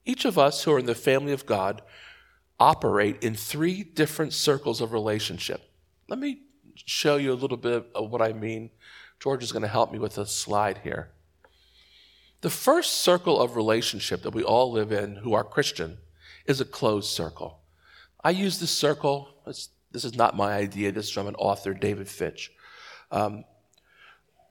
Each 0.06 0.24
of 0.24 0.38
us 0.38 0.62
who 0.62 0.72
are 0.72 0.78
in 0.78 0.86
the 0.86 0.94
family 0.94 1.32
of 1.32 1.44
God 1.44 1.82
operate 2.60 3.22
in 3.22 3.34
three 3.34 3.82
different 3.82 4.32
circles 4.32 4.80
of 4.80 4.92
relationship. 4.92 5.60
Let 6.08 6.20
me 6.20 6.42
show 6.76 7.16
you 7.16 7.32
a 7.32 7.34
little 7.34 7.56
bit 7.56 7.86
of 7.94 8.10
what 8.10 8.22
I 8.22 8.32
mean. 8.32 8.70
George 9.18 9.42
is 9.42 9.50
going 9.50 9.62
to 9.62 9.68
help 9.68 9.92
me 9.92 9.98
with 9.98 10.18
a 10.18 10.26
slide 10.26 10.78
here. 10.84 11.10
The 12.42 12.50
first 12.50 13.02
circle 13.02 13.40
of 13.40 13.56
relationship 13.56 14.22
that 14.22 14.34
we 14.34 14.44
all 14.44 14.70
live 14.70 14.92
in 14.92 15.16
who 15.16 15.34
are 15.34 15.42
Christian 15.42 15.98
is 16.46 16.60
a 16.60 16.64
closed 16.64 17.10
circle. 17.10 17.60
I 18.22 18.30
use 18.30 18.60
this 18.60 18.70
circle, 18.70 19.30
this 19.46 20.04
is 20.04 20.14
not 20.14 20.36
my 20.36 20.52
idea, 20.52 20.92
this 20.92 21.06
is 21.06 21.10
from 21.10 21.26
an 21.26 21.34
author, 21.36 21.74
David 21.74 22.08
Fitch, 22.08 22.52
um, 23.10 23.44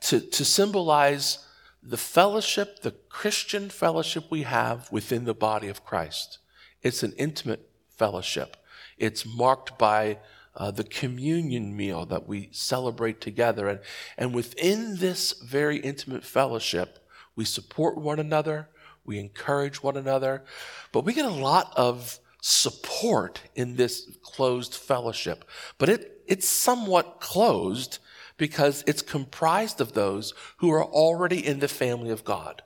to, 0.01 0.19
to 0.19 0.43
symbolize 0.43 1.45
the 1.86 1.98
fellowship, 1.98 2.80
the 2.80 2.92
Christian 3.10 3.70
fellowship 3.70 4.25
we 4.30 4.44
have 4.44 4.92
within 4.92 5.25
the 5.25 5.34
body 5.34 5.68
of 5.68 5.86
Christ. 5.86 6.40
It's 6.82 7.04
an 7.04 7.13
intimate 7.18 7.70
fellowship. 7.90 8.58
It's 8.98 9.25
marked 9.25 9.78
by 9.78 10.20
uh, 10.56 10.72
the 10.72 10.84
communion 10.84 11.75
meal 11.75 12.06
that 12.06 12.28
we 12.28 12.50
celebrate 12.52 13.20
together. 13.20 13.68
And, 13.68 13.80
and 14.18 14.34
within 14.34 14.98
this 14.98 15.34
very 15.42 15.78
intimate 15.78 16.24
fellowship, 16.24 17.00
we 17.36 17.46
support 17.46 17.98
one 17.98 18.20
another, 18.20 18.70
we 19.04 19.20
encourage 19.20 19.84
one 19.84 19.98
another, 19.98 20.44
but 20.92 21.04
we 21.04 21.13
get 21.13 21.25
a 21.25 21.30
lot 21.30 21.74
of 21.75 22.20
support 22.42 23.42
in 23.56 23.75
this 23.75 24.10
closed 24.22 24.75
fellowship. 24.75 25.44
But 25.78 25.90
it, 25.90 26.22
it's 26.28 26.48
somewhat 26.48 27.20
closed 27.20 28.00
because 28.38 28.84
it's 28.88 29.02
comprised 29.02 29.80
of 29.80 29.94
those 29.94 30.34
who 30.58 30.72
are 30.72 30.84
already 30.84 31.46
in 31.46 31.60
the 31.60 31.68
family 31.68 32.10
of 32.10 32.24
God. 32.24 32.62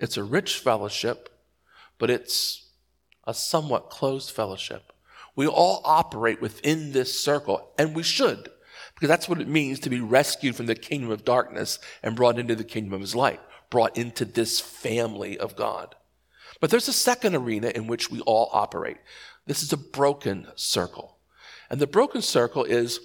It's 0.00 0.16
a 0.16 0.24
rich 0.24 0.58
fellowship, 0.58 1.28
but 1.98 2.10
it's 2.10 2.68
a 3.24 3.34
somewhat 3.34 3.90
closed 3.90 4.30
fellowship. 4.30 4.92
We 5.34 5.46
all 5.46 5.82
operate 5.84 6.40
within 6.40 6.92
this 6.92 7.20
circle, 7.20 7.70
and 7.78 7.94
we 7.94 8.02
should, 8.02 8.48
because 8.94 9.08
that's 9.08 9.28
what 9.28 9.40
it 9.40 9.48
means 9.48 9.80
to 9.80 9.90
be 9.90 10.00
rescued 10.00 10.56
from 10.56 10.66
the 10.66 10.74
kingdom 10.74 11.10
of 11.10 11.24
darkness 11.24 11.78
and 12.02 12.16
brought 12.16 12.38
into 12.38 12.54
the 12.54 12.64
kingdom 12.64 12.94
of 12.94 13.00
his 13.00 13.14
light 13.14 13.40
brought 13.70 13.96
into 13.96 14.24
this 14.24 14.60
family 14.60 15.38
of 15.38 15.56
God. 15.56 15.94
But 16.60 16.70
there's 16.70 16.88
a 16.88 16.92
second 16.92 17.34
arena 17.34 17.70
in 17.74 17.86
which 17.86 18.10
we 18.10 18.20
all 18.20 18.50
operate. 18.52 18.98
This 19.46 19.62
is 19.62 19.72
a 19.72 19.76
broken 19.76 20.48
circle. 20.56 21.18
And 21.70 21.80
the 21.80 21.86
broken 21.86 22.22
circle 22.22 22.64
is 22.64 22.98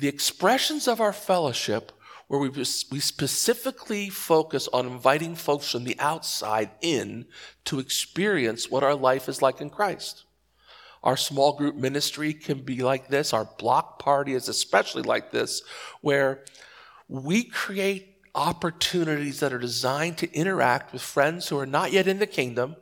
the 0.00 0.08
expressions 0.08 0.88
of 0.88 1.00
our 1.00 1.12
fellowship 1.12 1.92
where 2.28 2.40
we, 2.40 2.48
we 2.48 2.64
specifically 2.64 4.08
focus 4.08 4.68
on 4.72 4.86
inviting 4.86 5.34
folks 5.34 5.70
from 5.70 5.84
the 5.84 5.98
outside 5.98 6.70
in 6.80 7.26
to 7.64 7.80
experience 7.80 8.70
what 8.70 8.84
our 8.84 8.94
life 8.94 9.28
is 9.28 9.42
like 9.42 9.60
in 9.60 9.68
Christ. 9.68 10.24
Our 11.02 11.16
small 11.16 11.54
group 11.54 11.74
ministry 11.74 12.32
can 12.32 12.60
be 12.62 12.82
like 12.82 13.08
this. 13.08 13.32
Our 13.32 13.46
block 13.58 13.98
party 13.98 14.34
is 14.34 14.48
especially 14.48 15.02
like 15.02 15.32
this, 15.32 15.62
where 16.02 16.44
we 17.08 17.42
create 17.42 18.18
opportunities 18.34 19.40
that 19.40 19.52
are 19.52 19.58
designed 19.58 20.18
to 20.18 20.32
interact 20.32 20.92
with 20.92 21.02
friends 21.02 21.48
who 21.48 21.58
are 21.58 21.66
not 21.66 21.92
yet 21.92 22.06
in 22.06 22.20
the 22.20 22.26
kingdom, 22.26 22.76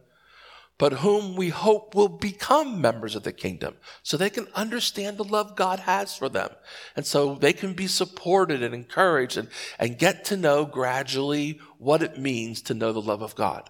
but 0.79 0.95
whom 0.95 1.35
we 1.35 1.49
hope 1.49 1.95
will 1.95 2.09
become 2.09 2.81
members 2.81 3.17
of 3.17 3.25
the 3.25 3.33
kingdom 3.33 3.75
so 4.05 4.17
they 4.17 4.31
can 4.31 4.47
understand 4.55 5.17
the 5.17 5.25
love 5.25 5.57
God 5.57 5.81
has 5.81 6.17
for 6.17 6.29
them. 6.29 6.51
And 6.95 7.05
so 7.05 7.35
they 7.35 7.53
can 7.53 7.75
be 7.75 7.89
supported 7.89 8.63
and 8.63 8.73
encouraged 8.73 9.37
and, 9.37 9.49
and 9.79 9.99
get 9.99 10.25
to 10.27 10.37
know 10.37 10.65
gradually 10.65 11.61
what 11.79 12.03
it 12.03 12.19
means 12.19 12.63
to 12.63 12.75
know 12.75 12.93
the 12.93 13.03
love 13.03 13.23
of 13.23 13.35
God. 13.35 13.69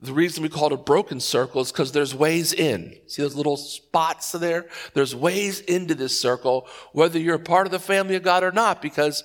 The 0.00 0.12
reason 0.12 0.42
we 0.42 0.48
call 0.48 0.68
it 0.68 0.72
a 0.72 0.76
broken 0.76 1.18
circle 1.18 1.60
is 1.60 1.72
because 1.72 1.92
there's 1.92 2.14
ways 2.14 2.52
in. 2.52 2.96
See 3.08 3.20
those 3.20 3.34
little 3.34 3.56
spots 3.56 4.30
there? 4.32 4.68
There's 4.94 5.14
ways 5.14 5.60
into 5.60 5.94
this 5.94 6.18
circle, 6.18 6.68
whether 6.92 7.18
you're 7.18 7.34
a 7.34 7.40
part 7.40 7.66
of 7.66 7.72
the 7.72 7.80
family 7.80 8.14
of 8.14 8.22
God 8.22 8.44
or 8.44 8.52
not, 8.52 8.80
because 8.80 9.24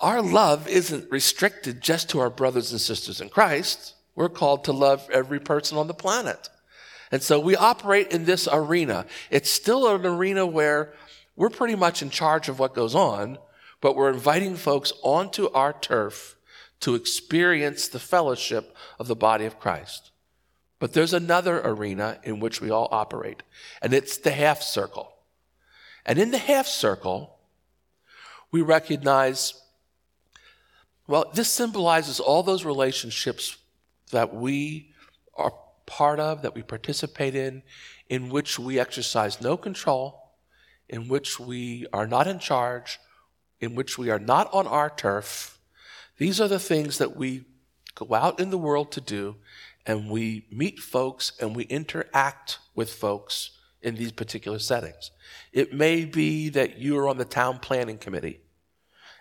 our 0.00 0.22
love 0.22 0.66
isn't 0.66 1.10
restricted 1.12 1.82
just 1.82 2.08
to 2.10 2.20
our 2.20 2.30
brothers 2.30 2.72
and 2.72 2.80
sisters 2.80 3.20
in 3.20 3.28
Christ. 3.28 3.94
We're 4.20 4.28
called 4.28 4.64
to 4.64 4.72
love 4.72 5.08
every 5.10 5.40
person 5.40 5.78
on 5.78 5.86
the 5.86 5.94
planet. 5.94 6.50
And 7.10 7.22
so 7.22 7.40
we 7.40 7.56
operate 7.56 8.12
in 8.12 8.26
this 8.26 8.46
arena. 8.52 9.06
It's 9.30 9.50
still 9.50 9.88
an 9.88 10.04
arena 10.04 10.44
where 10.44 10.92
we're 11.36 11.48
pretty 11.48 11.74
much 11.74 12.02
in 12.02 12.10
charge 12.10 12.50
of 12.50 12.58
what 12.58 12.74
goes 12.74 12.94
on, 12.94 13.38
but 13.80 13.96
we're 13.96 14.12
inviting 14.12 14.56
folks 14.56 14.92
onto 15.02 15.48
our 15.52 15.72
turf 15.72 16.36
to 16.80 16.94
experience 16.94 17.88
the 17.88 17.98
fellowship 17.98 18.76
of 18.98 19.06
the 19.06 19.16
body 19.16 19.46
of 19.46 19.58
Christ. 19.58 20.10
But 20.80 20.92
there's 20.92 21.14
another 21.14 21.58
arena 21.62 22.20
in 22.22 22.40
which 22.40 22.60
we 22.60 22.68
all 22.68 22.88
operate, 22.92 23.42
and 23.80 23.94
it's 23.94 24.18
the 24.18 24.32
half 24.32 24.60
circle. 24.60 25.14
And 26.04 26.18
in 26.18 26.30
the 26.30 26.36
half 26.36 26.66
circle, 26.66 27.38
we 28.52 28.60
recognize, 28.60 29.54
well, 31.06 31.30
this 31.32 31.48
symbolizes 31.48 32.20
all 32.20 32.42
those 32.42 32.66
relationships 32.66 33.56
that 34.10 34.34
we 34.34 34.92
are 35.34 35.52
part 35.86 36.20
of, 36.20 36.42
that 36.42 36.54
we 36.54 36.62
participate 36.62 37.34
in, 37.34 37.62
in 38.08 38.28
which 38.28 38.58
we 38.58 38.78
exercise 38.78 39.40
no 39.40 39.56
control, 39.56 40.32
in 40.88 41.08
which 41.08 41.38
we 41.40 41.86
are 41.92 42.06
not 42.06 42.26
in 42.26 42.38
charge, 42.38 42.98
in 43.60 43.74
which 43.74 43.98
we 43.98 44.10
are 44.10 44.18
not 44.18 44.52
on 44.52 44.66
our 44.66 44.90
turf. 44.90 45.58
These 46.18 46.40
are 46.40 46.48
the 46.48 46.58
things 46.58 46.98
that 46.98 47.16
we 47.16 47.44
go 47.94 48.14
out 48.14 48.40
in 48.40 48.50
the 48.50 48.58
world 48.58 48.92
to 48.92 49.00
do, 49.00 49.36
and 49.86 50.10
we 50.10 50.46
meet 50.50 50.78
folks 50.78 51.32
and 51.40 51.56
we 51.56 51.64
interact 51.64 52.58
with 52.74 52.92
folks 52.92 53.50
in 53.82 53.94
these 53.94 54.12
particular 54.12 54.58
settings. 54.58 55.10
It 55.52 55.72
may 55.72 56.04
be 56.04 56.50
that 56.50 56.78
you 56.78 56.98
are 56.98 57.08
on 57.08 57.18
the 57.18 57.24
town 57.24 57.58
planning 57.58 57.98
committee. 57.98 58.40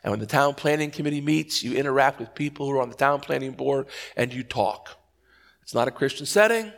And 0.03 0.11
when 0.11 0.19
the 0.19 0.25
town 0.25 0.55
planning 0.55 0.91
committee 0.91 1.21
meets, 1.21 1.61
you 1.63 1.75
interact 1.75 2.19
with 2.19 2.33
people 2.33 2.65
who 2.67 2.73
are 2.73 2.81
on 2.81 2.89
the 2.89 2.95
town 2.95 3.19
planning 3.19 3.51
board 3.51 3.87
and 4.15 4.33
you 4.33 4.43
talk. 4.43 4.97
It's 5.61 5.73
not 5.73 5.87
a 5.87 5.91
Christian 5.91 6.25
setting. 6.25 6.71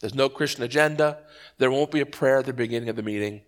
There's 0.00 0.14
no 0.14 0.28
Christian 0.28 0.64
agenda. 0.64 1.18
There 1.58 1.70
won't 1.70 1.92
be 1.92 2.00
a 2.00 2.06
prayer 2.06 2.38
at 2.38 2.46
the 2.46 2.52
beginning 2.52 2.88
of 2.88 2.96
the 2.96 3.02
meeting. 3.02 3.42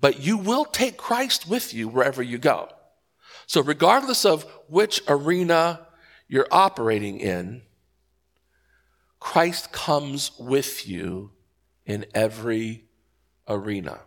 But 0.00 0.20
you 0.20 0.36
will 0.36 0.64
take 0.64 0.96
Christ 0.96 1.48
with 1.48 1.74
you 1.74 1.88
wherever 1.88 2.22
you 2.22 2.38
go. 2.38 2.68
So, 3.46 3.60
regardless 3.60 4.24
of 4.24 4.44
which 4.68 5.02
arena 5.08 5.86
you're 6.28 6.46
operating 6.50 7.18
in, 7.18 7.62
Christ 9.20 9.72
comes 9.72 10.32
with 10.38 10.88
you 10.88 11.32
in 11.84 12.06
every 12.14 12.84
arena, 13.48 14.00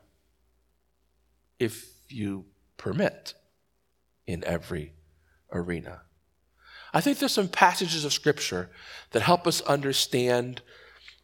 if 1.60 1.90
you 2.10 2.46
permit, 2.78 3.34
in 4.28 4.44
every 4.44 4.94
arena. 5.52 6.02
I 6.94 7.02
think 7.02 7.20
there's 7.20 7.34
some 7.34 7.50
passages 7.50 8.06
of 8.06 8.14
Scripture 8.14 8.70
that 9.12 9.22
help 9.22 9.46
us 9.48 9.62
understand 9.62 10.62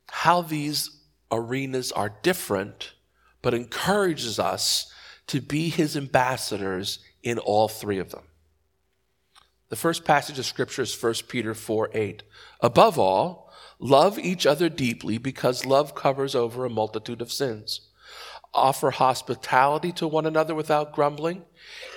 how 0.07 0.41
these 0.41 1.01
arenas 1.31 1.91
are 1.91 2.13
different, 2.21 2.93
but 3.41 3.53
encourages 3.53 4.39
us 4.39 4.91
to 5.27 5.39
be 5.39 5.69
His 5.69 5.95
ambassadors 5.95 6.99
in 7.23 7.39
all 7.39 7.67
three 7.67 7.99
of 7.99 8.11
them. 8.11 8.23
The 9.69 9.75
first 9.77 10.03
passage 10.03 10.37
of 10.37 10.45
Scripture 10.45 10.81
is 10.81 11.01
1 11.01 11.13
Peter 11.29 11.53
4 11.53 11.89
8. 11.93 12.23
Above 12.61 12.99
all, 12.99 13.51
Love 13.83 14.19
each 14.19 14.45
other 14.45 14.69
deeply 14.69 15.17
because 15.17 15.65
love 15.65 15.95
covers 15.95 16.35
over 16.35 16.63
a 16.63 16.69
multitude 16.69 17.19
of 17.19 17.31
sins. 17.31 17.89
Offer 18.53 18.91
hospitality 18.91 19.91
to 19.93 20.07
one 20.07 20.25
another 20.25 20.53
without 20.53 20.93
grumbling. 20.93 21.43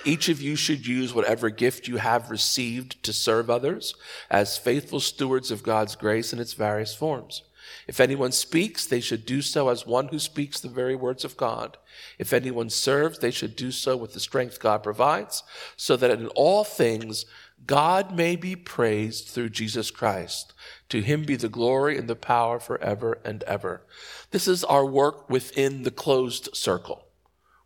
Each 0.05 0.29
of 0.29 0.41
you 0.41 0.55
should 0.55 0.87
use 0.87 1.13
whatever 1.13 1.49
gift 1.49 1.87
you 1.87 1.97
have 1.97 2.31
received 2.31 3.03
to 3.03 3.11
serve 3.11 3.49
others 3.49 3.93
as 4.29 4.57
faithful 4.57 4.99
stewards 4.99 5.51
of 5.51 5.63
God's 5.63 5.95
grace 5.95 6.31
in 6.31 6.39
its 6.39 6.53
various 6.53 6.95
forms. 6.95 7.43
If 7.87 7.99
anyone 7.99 8.31
speaks, 8.31 8.85
they 8.85 8.99
should 9.01 9.25
do 9.25 9.41
so 9.41 9.69
as 9.69 9.85
one 9.85 10.09
who 10.09 10.19
speaks 10.19 10.59
the 10.59 10.69
very 10.69 10.95
words 10.95 11.25
of 11.25 11.37
God. 11.37 11.77
If 12.19 12.31
anyone 12.31 12.69
serves, 12.69 13.19
they 13.19 13.31
should 13.31 13.55
do 13.55 13.71
so 13.71 13.97
with 13.97 14.13
the 14.13 14.19
strength 14.19 14.59
God 14.59 14.83
provides, 14.83 15.43
so 15.75 15.95
that 15.97 16.11
in 16.11 16.27
all 16.29 16.63
things 16.63 17.25
God 17.65 18.15
may 18.15 18.35
be 18.35 18.55
praised 18.55 19.27
through 19.27 19.49
Jesus 19.49 19.89
Christ. 19.89 20.53
To 20.89 21.01
him 21.01 21.23
be 21.23 21.35
the 21.35 21.49
glory 21.49 21.97
and 21.97 22.07
the 22.07 22.15
power 22.15 22.59
forever 22.59 23.19
and 23.25 23.43
ever. 23.43 23.81
This 24.31 24.47
is 24.47 24.63
our 24.63 24.85
work 24.85 25.29
within 25.29 25.83
the 25.83 25.91
closed 25.91 26.55
circle, 26.55 27.05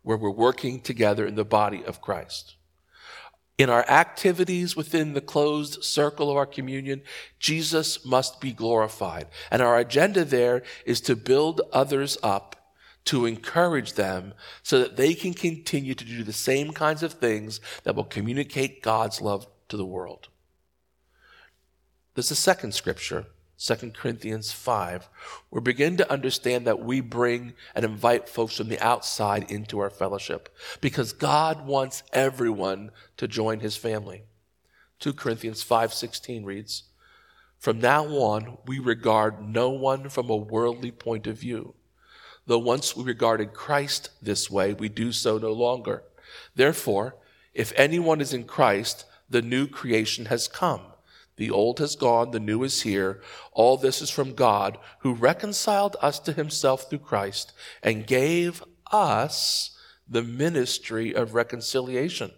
where 0.02 0.16
we're 0.16 0.30
working 0.30 0.80
together 0.80 1.26
in 1.26 1.34
the 1.34 1.44
body 1.44 1.84
of 1.84 2.00
Christ. 2.00 2.56
In 3.58 3.68
our 3.68 3.86
activities 3.90 4.74
within 4.74 5.12
the 5.12 5.20
closed 5.20 5.84
circle 5.84 6.30
of 6.30 6.36
our 6.38 6.46
communion, 6.46 7.02
Jesus 7.38 8.06
must 8.06 8.40
be 8.40 8.52
glorified. 8.52 9.26
And 9.50 9.60
our 9.60 9.78
agenda 9.78 10.24
there 10.24 10.62
is 10.86 11.02
to 11.02 11.14
build 11.14 11.60
others 11.70 12.16
up, 12.22 12.56
to 13.04 13.26
encourage 13.26 13.94
them 13.94 14.32
so 14.62 14.78
that 14.78 14.96
they 14.96 15.12
can 15.12 15.34
continue 15.34 15.94
to 15.94 16.04
do 16.04 16.22
the 16.22 16.32
same 16.32 16.72
kinds 16.72 17.02
of 17.02 17.14
things 17.14 17.60
that 17.84 17.94
will 17.94 18.04
communicate 18.04 18.82
God's 18.82 19.20
love 19.20 19.46
to 19.68 19.76
the 19.76 19.84
world. 19.84 20.28
There's 22.14 22.30
a 22.30 22.36
second 22.36 22.72
scripture, 22.72 23.26
2 23.62 23.90
Corinthians 23.90 24.52
5, 24.52 25.08
where 25.50 25.60
we 25.60 25.64
begin 25.64 25.98
to 25.98 26.10
understand 26.10 26.66
that 26.66 26.80
we 26.80 27.02
bring 27.02 27.52
and 27.74 27.84
invite 27.84 28.26
folks 28.26 28.56
from 28.56 28.68
the 28.68 28.80
outside 28.80 29.50
into 29.50 29.78
our 29.80 29.90
fellowship 29.90 30.48
because 30.80 31.12
God 31.12 31.66
wants 31.66 32.02
everyone 32.14 32.90
to 33.18 33.28
join 33.28 33.60
his 33.60 33.76
family. 33.76 34.24
2 34.98 35.12
Corinthians 35.12 35.62
5:16 35.62 36.46
reads, 36.46 36.84
"From 37.58 37.78
now 37.80 38.06
on 38.06 38.56
we 38.66 38.78
regard 38.78 39.46
no 39.46 39.68
one 39.68 40.08
from 40.08 40.30
a 40.30 40.36
worldly 40.36 40.90
point 40.90 41.26
of 41.26 41.36
view. 41.36 41.74
Though 42.46 42.58
once 42.58 42.96
we 42.96 43.04
regarded 43.04 43.52
Christ 43.52 44.08
this 44.22 44.50
way, 44.50 44.72
we 44.72 44.88
do 44.88 45.12
so 45.12 45.36
no 45.36 45.52
longer. 45.52 46.04
Therefore, 46.54 47.16
if 47.52 47.74
anyone 47.76 48.22
is 48.22 48.32
in 48.32 48.44
Christ, 48.44 49.04
the 49.28 49.42
new 49.42 49.66
creation 49.66 50.26
has 50.26 50.48
come. 50.48 50.94
The 51.40 51.50
old 51.50 51.78
has 51.78 51.96
gone, 51.96 52.32
the 52.32 52.38
new 52.38 52.62
is 52.64 52.82
here. 52.82 53.22
All 53.52 53.78
this 53.78 54.02
is 54.02 54.10
from 54.10 54.34
God, 54.34 54.76
who 54.98 55.14
reconciled 55.14 55.96
us 56.02 56.18
to 56.20 56.34
himself 56.34 56.90
through 56.90 56.98
Christ 56.98 57.54
and 57.82 58.06
gave 58.06 58.62
us 58.92 59.74
the 60.06 60.22
ministry 60.22 61.14
of 61.14 61.32
reconciliation. 61.32 62.32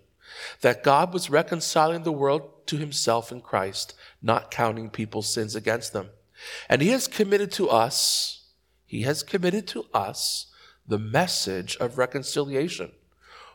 That 0.60 0.84
God 0.84 1.12
was 1.12 1.30
reconciling 1.30 2.04
the 2.04 2.12
world 2.12 2.64
to 2.68 2.76
himself 2.76 3.32
in 3.32 3.40
Christ, 3.40 3.94
not 4.22 4.52
counting 4.52 4.88
people's 4.88 5.34
sins 5.34 5.56
against 5.56 5.92
them. 5.92 6.10
And 6.68 6.80
he 6.80 6.90
has 6.90 7.08
committed 7.08 7.50
to 7.52 7.70
us, 7.70 8.44
he 8.86 9.02
has 9.02 9.24
committed 9.24 9.66
to 9.66 9.86
us 9.92 10.46
the 10.86 11.00
message 11.00 11.76
of 11.78 11.98
reconciliation. 11.98 12.92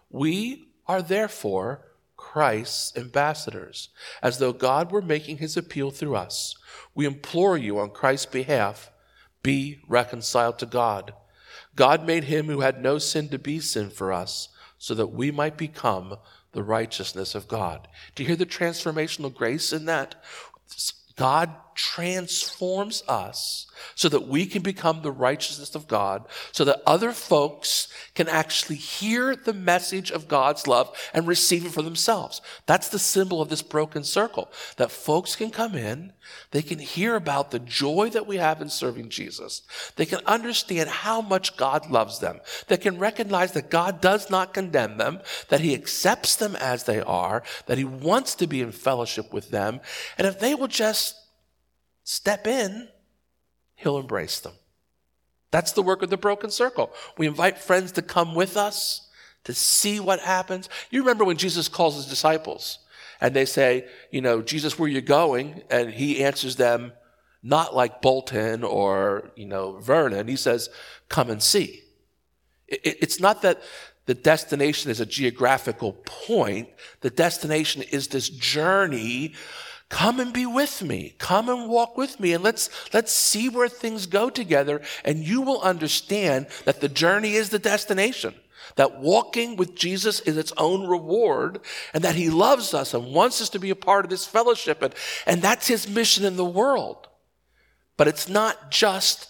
We 0.09 0.73
are 0.87 1.01
therefore 1.01 1.85
Christ's 2.17 2.97
ambassadors, 2.97 3.89
as 4.21 4.39
though 4.39 4.53
God 4.53 4.91
were 4.91 5.01
making 5.01 5.37
his 5.37 5.55
appeal 5.55 5.91
through 5.91 6.15
us. 6.15 6.55
We 6.93 7.05
implore 7.05 7.57
you 7.57 7.79
on 7.79 7.91
Christ's 7.91 8.25
behalf, 8.25 8.91
be 9.43 9.79
reconciled 9.87 10.59
to 10.59 10.65
God. 10.65 11.13
God 11.75 12.05
made 12.05 12.25
him 12.25 12.47
who 12.47 12.61
had 12.61 12.81
no 12.81 12.97
sin 12.97 13.29
to 13.29 13.39
be 13.39 13.59
sin 13.59 13.89
for 13.89 14.11
us, 14.11 14.49
so 14.77 14.93
that 14.95 15.07
we 15.07 15.31
might 15.31 15.57
become 15.57 16.17
the 16.51 16.63
righteousness 16.63 17.35
of 17.35 17.47
God. 17.47 17.87
Do 18.15 18.23
you 18.23 18.27
hear 18.27 18.35
the 18.35 18.45
transformational 18.45 19.33
grace 19.33 19.71
in 19.71 19.85
that? 19.85 20.15
God 21.15 21.51
transforms 21.77 23.03
us 23.07 23.67
so 23.93 24.09
that 24.09 24.27
we 24.27 24.47
can 24.47 24.63
become 24.63 25.01
the 25.01 25.11
righteousness 25.11 25.75
of 25.75 25.87
God, 25.87 26.25
so 26.51 26.65
that 26.65 26.81
other 26.85 27.11
folks 27.11 27.87
can 28.15 28.27
actually 28.27 28.75
hear 28.75 29.35
the 29.35 29.53
message 29.53 30.11
of 30.11 30.27
God's 30.27 30.67
love 30.67 30.95
and 31.13 31.27
receive 31.27 31.65
it 31.65 31.71
for 31.71 31.83
themselves. 31.83 32.41
That's 32.65 32.89
the 32.89 32.99
symbol 32.99 33.41
of 33.41 33.49
this 33.49 33.61
broken 33.61 34.03
circle, 34.03 34.49
that 34.77 34.91
folks 34.91 35.35
can 35.35 35.51
come 35.51 35.75
in, 35.75 36.13
they 36.51 36.63
can 36.63 36.79
hear 36.79 37.15
about 37.15 37.51
the 37.51 37.59
joy 37.59 38.09
that 38.09 38.27
we 38.27 38.37
have 38.37 38.61
in 38.61 38.69
serving 38.69 39.09
Jesus. 39.09 39.61
They 39.95 40.05
can 40.05 40.19
understand 40.25 40.89
how 40.89 41.21
much 41.21 41.55
God 41.57 41.89
loves 41.89 42.19
them. 42.19 42.39
They 42.67 42.77
can 42.77 42.97
recognize 42.97 43.51
that 43.53 43.69
God 43.69 44.01
does 44.01 44.29
not 44.29 44.53
condemn 44.53 44.97
them, 44.97 45.19
that 45.49 45.61
He 45.61 45.75
accepts 45.75 46.35
them 46.35 46.55
as 46.55 46.83
they 46.83 47.01
are, 47.01 47.43
that 47.67 47.77
He 47.77 47.85
wants 47.85 48.33
to 48.35 48.47
be 48.47 48.61
in 48.61 48.71
fellowship 48.71 49.31
with 49.31 49.51
them. 49.51 49.79
And 50.17 50.25
if 50.25 50.39
they 50.39 50.55
will 50.55 50.67
just 50.67 51.15
step 52.07 52.47
in, 52.47 52.87
He'll 53.75 53.97
embrace 53.97 54.39
them. 54.39 54.53
That's 55.51 55.73
the 55.73 55.83
work 55.83 56.01
of 56.01 56.09
the 56.09 56.17
broken 56.17 56.49
circle. 56.49 56.91
We 57.17 57.27
invite 57.27 57.57
friends 57.57 57.91
to 57.93 58.01
come 58.01 58.33
with 58.33 58.55
us 58.55 59.09
to 59.43 59.53
see 59.53 59.99
what 59.99 60.21
happens. 60.21 60.69
You 60.89 61.01
remember 61.01 61.25
when 61.25 61.37
Jesus 61.37 61.67
calls 61.67 61.95
his 61.95 62.05
disciples 62.05 62.79
and 63.19 63.35
they 63.35 63.45
say, 63.45 63.87
you 64.09 64.21
know, 64.21 64.41
Jesus, 64.41 64.79
where 64.79 64.87
are 64.87 64.91
you 64.91 65.01
going? 65.01 65.63
And 65.69 65.91
he 65.91 66.23
answers 66.23 66.55
them 66.55 66.93
not 67.43 67.75
like 67.75 68.01
Bolton 68.01 68.63
or, 68.63 69.31
you 69.35 69.45
know, 69.45 69.77
Vernon. 69.77 70.27
He 70.27 70.37
says, 70.37 70.69
come 71.09 71.29
and 71.29 71.43
see. 71.43 71.81
It's 72.67 73.19
not 73.19 73.41
that 73.43 73.61
the 74.05 74.15
destination 74.15 74.91
is 74.91 74.99
a 74.99 75.05
geographical 75.05 75.93
point. 75.93 76.69
The 77.01 77.09
destination 77.09 77.83
is 77.83 78.07
this 78.07 78.29
journey 78.29 79.33
Come 79.89 80.19
and 80.19 80.33
be 80.33 80.45
with 80.45 80.81
me. 80.81 81.15
Come 81.17 81.47
and 81.47 81.69
walk 81.69 81.97
with 81.97 82.19
me 82.19 82.33
and 82.33 82.43
let's, 82.43 82.69
let's 82.93 83.13
see 83.13 83.47
where 83.47 83.69
things 83.69 84.05
go 84.05 84.29
together 84.29 84.81
and 85.05 85.23
you 85.23 85.41
will 85.41 85.61
understand 85.61 86.47
that 86.65 86.81
the 86.81 86.89
journey 86.89 87.33
is 87.33 87.49
the 87.49 87.59
destination. 87.59 88.33
that 88.75 88.99
walking 88.99 89.55
with 89.55 89.75
Jesus 89.75 90.19
is 90.21 90.37
its 90.37 90.53
own 90.57 90.87
reward 90.87 91.59
and 91.93 92.03
that 92.03 92.15
he 92.15 92.29
loves 92.29 92.73
us 92.73 92.93
and 92.93 93.13
wants 93.13 93.41
us 93.41 93.49
to 93.49 93.59
be 93.59 93.69
a 93.69 93.75
part 93.75 94.05
of 94.05 94.09
this 94.09 94.25
fellowship. 94.25 94.81
And, 94.81 94.93
and 95.25 95.41
that's 95.41 95.67
his 95.67 95.87
mission 95.87 96.25
in 96.25 96.35
the 96.35 96.45
world. 96.45 97.07
But 97.95 98.07
it's 98.07 98.29
not 98.29 98.69
just 98.69 99.29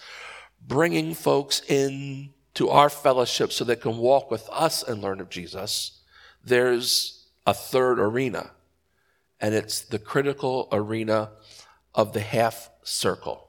bringing 0.65 1.13
folks 1.13 1.61
in 1.67 2.33
to 2.55 2.69
our 2.69 2.89
fellowship 2.89 3.51
so 3.51 3.63
they 3.63 3.75
can 3.75 3.97
walk 3.97 4.31
with 4.31 4.49
us 4.51 4.83
and 4.83 5.01
learn 5.01 5.21
of 5.21 5.29
Jesus. 5.29 6.01
There's 6.43 7.27
a 7.45 7.53
third 7.53 7.99
arena, 7.99 8.51
and 9.39 9.53
it's 9.53 9.81
the 9.81 9.99
critical 9.99 10.67
arena 10.71 11.31
of 11.93 12.13
the 12.13 12.21
half 12.21 12.69
circle. 12.83 13.47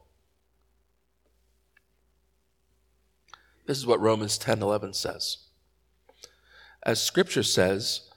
This 3.67 3.79
is 3.79 3.87
what 3.87 4.01
Romans 4.01 4.39
10 4.39 4.63
11 4.63 4.95
says. 4.95 5.39
As 6.83 7.03
scripture 7.03 7.43
says, 7.43 8.09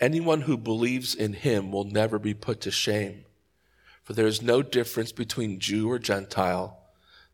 anyone 0.00 0.42
who 0.42 0.56
believes 0.56 1.14
in 1.14 1.32
him 1.32 1.72
will 1.72 1.84
never 1.84 2.18
be 2.18 2.34
put 2.34 2.60
to 2.62 2.70
shame. 2.70 3.24
For 4.04 4.12
there 4.12 4.26
is 4.26 4.42
no 4.42 4.62
difference 4.62 5.12
between 5.12 5.60
Jew 5.60 5.90
or 5.90 5.98
Gentile. 5.98 6.78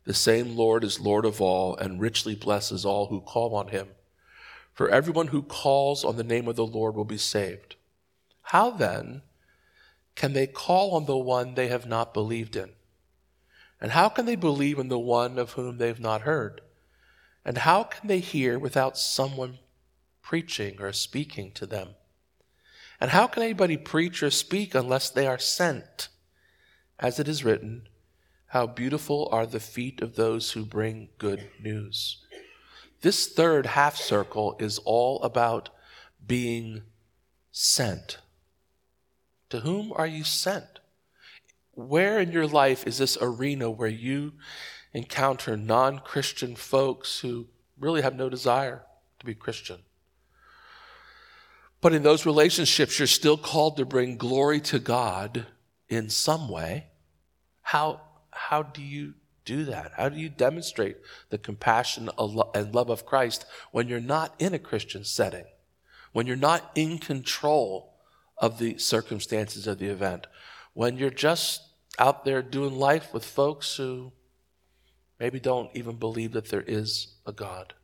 The 0.04 0.14
same 0.14 0.56
Lord 0.56 0.84
is 0.84 1.00
Lord 1.00 1.24
of 1.24 1.40
all 1.40 1.76
and 1.76 2.00
richly 2.00 2.34
blesses 2.34 2.84
all 2.84 3.06
who 3.06 3.20
call 3.20 3.54
on 3.54 3.68
him. 3.68 3.88
For 4.72 4.88
everyone 4.88 5.28
who 5.28 5.42
calls 5.42 6.04
on 6.04 6.16
the 6.16 6.24
name 6.24 6.48
of 6.48 6.56
the 6.56 6.66
Lord 6.66 6.94
will 6.94 7.04
be 7.04 7.16
saved. 7.16 7.76
How 8.42 8.70
then 8.70 9.22
can 10.14 10.32
they 10.32 10.46
call 10.46 10.94
on 10.94 11.06
the 11.06 11.16
one 11.16 11.54
they 11.54 11.68
have 11.68 11.86
not 11.86 12.14
believed 12.14 12.56
in? 12.56 12.70
And 13.80 13.92
how 13.92 14.08
can 14.08 14.26
they 14.26 14.36
believe 14.36 14.78
in 14.78 14.88
the 14.88 14.98
one 14.98 15.38
of 15.38 15.52
whom 15.52 15.78
they 15.78 15.88
have 15.88 16.00
not 16.00 16.22
heard? 16.22 16.60
And 17.44 17.58
how 17.58 17.82
can 17.82 18.08
they 18.08 18.20
hear 18.20 18.58
without 18.58 18.96
someone 18.96 19.58
preaching 20.22 20.80
or 20.80 20.92
speaking 20.92 21.52
to 21.52 21.66
them? 21.66 21.90
And 23.00 23.10
how 23.10 23.26
can 23.26 23.42
anybody 23.42 23.76
preach 23.76 24.22
or 24.22 24.30
speak 24.30 24.74
unless 24.74 25.10
they 25.10 25.26
are 25.26 25.38
sent? 25.38 26.08
As 26.98 27.18
it 27.18 27.28
is 27.28 27.44
written, 27.44 27.88
How 28.46 28.66
beautiful 28.66 29.28
are 29.32 29.46
the 29.46 29.60
feet 29.60 30.00
of 30.00 30.14
those 30.14 30.52
who 30.52 30.64
bring 30.64 31.08
good 31.18 31.50
news. 31.60 32.24
This 33.02 33.26
third 33.26 33.66
half 33.66 33.96
circle 33.96 34.56
is 34.58 34.78
all 34.78 35.20
about 35.22 35.68
being 36.26 36.82
sent. 37.52 38.18
To 39.54 39.60
whom 39.60 39.92
are 39.94 40.06
you 40.08 40.24
sent? 40.24 40.80
Where 41.74 42.18
in 42.18 42.32
your 42.32 42.48
life 42.48 42.88
is 42.88 42.98
this 42.98 43.16
arena 43.20 43.70
where 43.70 43.86
you 43.86 44.32
encounter 44.92 45.56
non 45.56 46.00
Christian 46.00 46.56
folks 46.56 47.20
who 47.20 47.46
really 47.78 48.02
have 48.02 48.16
no 48.16 48.28
desire 48.28 48.82
to 49.20 49.24
be 49.24 49.32
Christian. 49.32 49.78
But 51.80 51.94
in 51.94 52.02
those 52.02 52.26
relationships, 52.26 52.98
you're 52.98 53.06
still 53.06 53.36
called 53.36 53.76
to 53.76 53.84
bring 53.84 54.16
glory 54.16 54.60
to 54.62 54.80
God 54.80 55.46
in 55.88 56.10
some 56.10 56.48
way. 56.48 56.86
How, 57.62 58.00
how 58.32 58.64
do 58.64 58.82
you 58.82 59.14
do 59.44 59.66
that? 59.66 59.92
How 59.96 60.08
do 60.08 60.18
you 60.18 60.30
demonstrate 60.30 60.96
the 61.30 61.38
compassion 61.38 62.10
and 62.18 62.74
love 62.74 62.90
of 62.90 63.06
Christ 63.06 63.46
when 63.70 63.86
you're 63.86 64.00
not 64.00 64.34
in 64.40 64.52
a 64.52 64.58
Christian 64.58 65.04
setting? 65.04 65.44
When 66.10 66.26
you're 66.26 66.34
not 66.34 66.72
in 66.74 66.98
control 66.98 67.93
of 68.38 68.58
the 68.58 68.78
circumstances 68.78 69.66
of 69.66 69.78
the 69.78 69.88
event? 69.88 70.26
When 70.72 70.96
you're 70.96 71.10
just 71.10 71.62
out 71.98 72.24
there 72.24 72.42
doing 72.42 72.78
life 72.78 73.12
with 73.12 73.24
folks 73.24 73.76
who 73.76 74.12
maybe 75.18 75.40
don't 75.40 75.70
even 75.74 75.96
believe 75.96 76.32
that 76.32 76.48
there 76.48 76.64
is 76.66 77.14
a 77.26 77.32
God. 77.32 77.74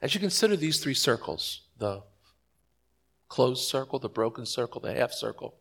As 0.00 0.14
you 0.14 0.20
consider 0.20 0.56
these 0.56 0.80
three 0.80 0.94
circles, 0.94 1.62
the 1.78 2.02
closed 3.28 3.68
circle, 3.68 3.98
the 3.98 4.08
broken 4.08 4.44
circle, 4.44 4.80
the 4.80 4.94
half 4.94 5.12
circle, 5.12 5.54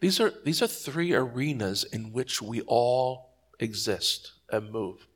these 0.00 0.20
are, 0.20 0.32
these 0.44 0.62
are 0.62 0.66
three 0.68 1.12
arenas 1.12 1.84
in 1.84 2.12
which 2.12 2.40
we 2.40 2.60
all 2.62 3.34
exist 3.58 4.32
and 4.50 4.70
move. 4.70 5.06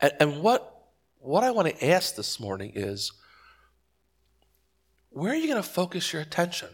And, 0.00 0.12
and 0.20 0.42
what, 0.42 0.90
what 1.18 1.44
I 1.44 1.50
want 1.50 1.68
to 1.68 1.86
ask 1.86 2.14
this 2.14 2.38
morning 2.38 2.72
is 2.74 3.12
where 5.10 5.32
are 5.32 5.36
you 5.36 5.48
going 5.48 5.62
to 5.62 5.68
focus 5.68 6.12
your 6.12 6.22
attention? 6.22 6.68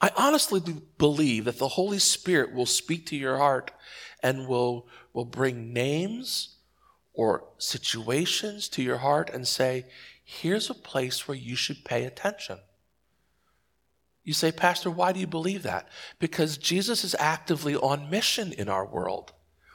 I 0.00 0.10
honestly 0.16 0.58
do 0.58 0.82
believe 0.98 1.44
that 1.44 1.58
the 1.58 1.68
Holy 1.68 2.00
Spirit 2.00 2.52
will 2.52 2.66
speak 2.66 3.06
to 3.06 3.16
your 3.16 3.38
heart 3.38 3.70
and 4.22 4.48
will, 4.48 4.88
will 5.12 5.24
bring 5.24 5.72
names 5.72 6.56
or 7.12 7.44
situations 7.58 8.68
to 8.70 8.82
your 8.82 8.98
heart 8.98 9.30
and 9.30 9.46
say, 9.46 9.86
here's 10.24 10.70
a 10.70 10.74
place 10.74 11.28
where 11.28 11.36
you 11.36 11.54
should 11.54 11.84
pay 11.84 12.04
attention. 12.04 12.58
You 14.24 14.32
say, 14.32 14.52
Pastor, 14.52 14.90
why 14.90 15.12
do 15.12 15.20
you 15.20 15.26
believe 15.26 15.62
that? 15.64 15.88
Because 16.18 16.56
Jesus 16.56 17.04
is 17.04 17.16
actively 17.18 17.76
on 17.76 18.10
mission 18.10 18.52
in 18.52 18.68
our 18.68 18.86
world. 18.86 19.32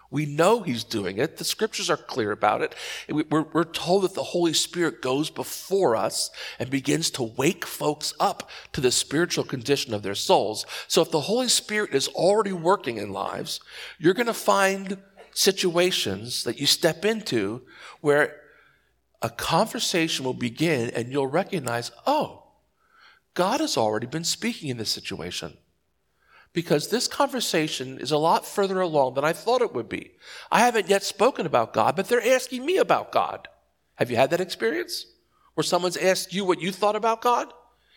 We 0.10 0.26
know 0.26 0.62
he's 0.62 0.84
doing 0.84 1.18
it. 1.18 1.38
The 1.38 1.44
scriptures 1.44 1.90
are 1.90 1.98
clear 1.98 2.32
about 2.32 2.62
it. 2.62 2.76
We're, 3.10 3.44
we're, 3.44 3.64
told 3.66 4.04
that 4.04 4.14
the 4.14 4.24
Holy 4.24 4.54
Spirit 4.54 5.02
goes 5.02 5.30
before 5.30 5.96
us 5.96 6.32
and 6.60 6.70
begins 6.70 7.10
to 7.12 7.24
wake 7.24 7.66
folks 7.66 8.14
up 8.20 8.50
to 8.72 8.82
the 8.82 8.92
spiritual 8.92 9.44
condition 9.44 9.94
of 9.94 10.04
their 10.04 10.16
souls. 10.16 10.66
So 10.88 11.02
if 11.02 11.12
the 11.12 11.22
Holy 11.22 11.50
Spirit 11.50 11.94
is 11.94 12.08
already 12.10 12.54
working 12.54 12.98
in 12.98 13.12
lives, 13.12 13.60
you're 14.00 14.14
going 14.14 14.28
to 14.28 14.34
find 14.34 14.98
situations 15.34 16.44
that 16.46 16.60
you 16.60 16.66
step 16.66 17.04
into 17.04 17.64
where 18.00 18.42
a 19.22 19.30
conversation 19.30 20.24
will 20.24 20.34
begin 20.34 20.90
and 20.92 21.12
you'll 21.12 21.28
recognize, 21.28 21.92
oh, 22.06 22.44
God 23.34 23.60
has 23.60 23.78
already 23.78 24.08
been 24.08 24.24
speaking 24.24 24.70
in 24.70 24.78
this 24.78 24.90
situation 24.90 25.58
because 26.54 26.88
this 26.88 27.08
conversation 27.08 28.00
is 28.00 28.12
a 28.12 28.18
lot 28.18 28.46
further 28.46 28.82
along 28.82 29.14
than 29.14 29.26
I 29.26 29.34
thought 29.34 29.62
it 29.62 29.74
would 29.74 29.90
be. 29.90 30.12
I 30.52 30.60
haven't 30.60 30.90
yet 30.90 31.04
spoken 31.04 31.46
about 31.46 31.74
God, 31.74 31.96
but 31.96 32.08
they're 32.08 32.36
asking 32.36 32.66
me 32.66 32.78
about 32.78 33.12
God. 33.12 33.48
Have 33.96 34.10
you 34.10 34.18
had 34.18 34.32
that 34.32 34.42
experience? 34.42 35.06
Where 35.54 35.64
someone's 35.64 35.98
asked 35.98 36.34
you 36.34 36.46
what 36.46 36.62
you 36.62 36.72
thought 36.72 36.96
about 36.96 37.22
God? 37.22 37.52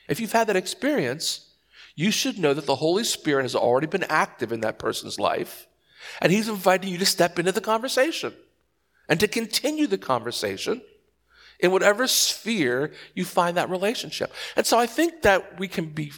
If 0.09 0.21
you've 0.21 0.33
had 0.33 0.47
that 0.49 0.57
experience, 0.57 1.51
you 1.95 2.11
should 2.11 2.39
know 2.39 2.55
that 2.55 2.67
the 2.67 2.77
Holy 2.77 3.05
Spirit 3.05 3.43
has 3.43 3.55
already 3.55 3.87
been 3.87 4.05
active 4.05 4.53
in 4.53 4.61
that 4.61 4.79
person's 4.79 5.19
life, 5.19 5.67
and 6.21 6.33
He's 6.33 6.49
inviting 6.49 6.91
you 6.91 6.99
to 6.99 7.07
step 7.07 7.39
into 7.39 7.53
the 7.53 7.61
conversation 7.61 8.35
and 9.09 9.21
to 9.21 9.29
continue 9.29 9.87
the 9.87 9.99
conversation 9.99 10.83
in 11.59 11.71
whatever 11.71 12.07
sphere 12.07 12.93
you 13.15 13.25
find 13.25 13.57
that 13.57 13.71
relationship. 13.71 14.33
And 14.57 14.67
so 14.67 14.79
I 14.79 14.87
think 14.87 15.23
that 15.23 15.59
we 15.59 15.69
can 15.69 15.87
be 15.87 16.13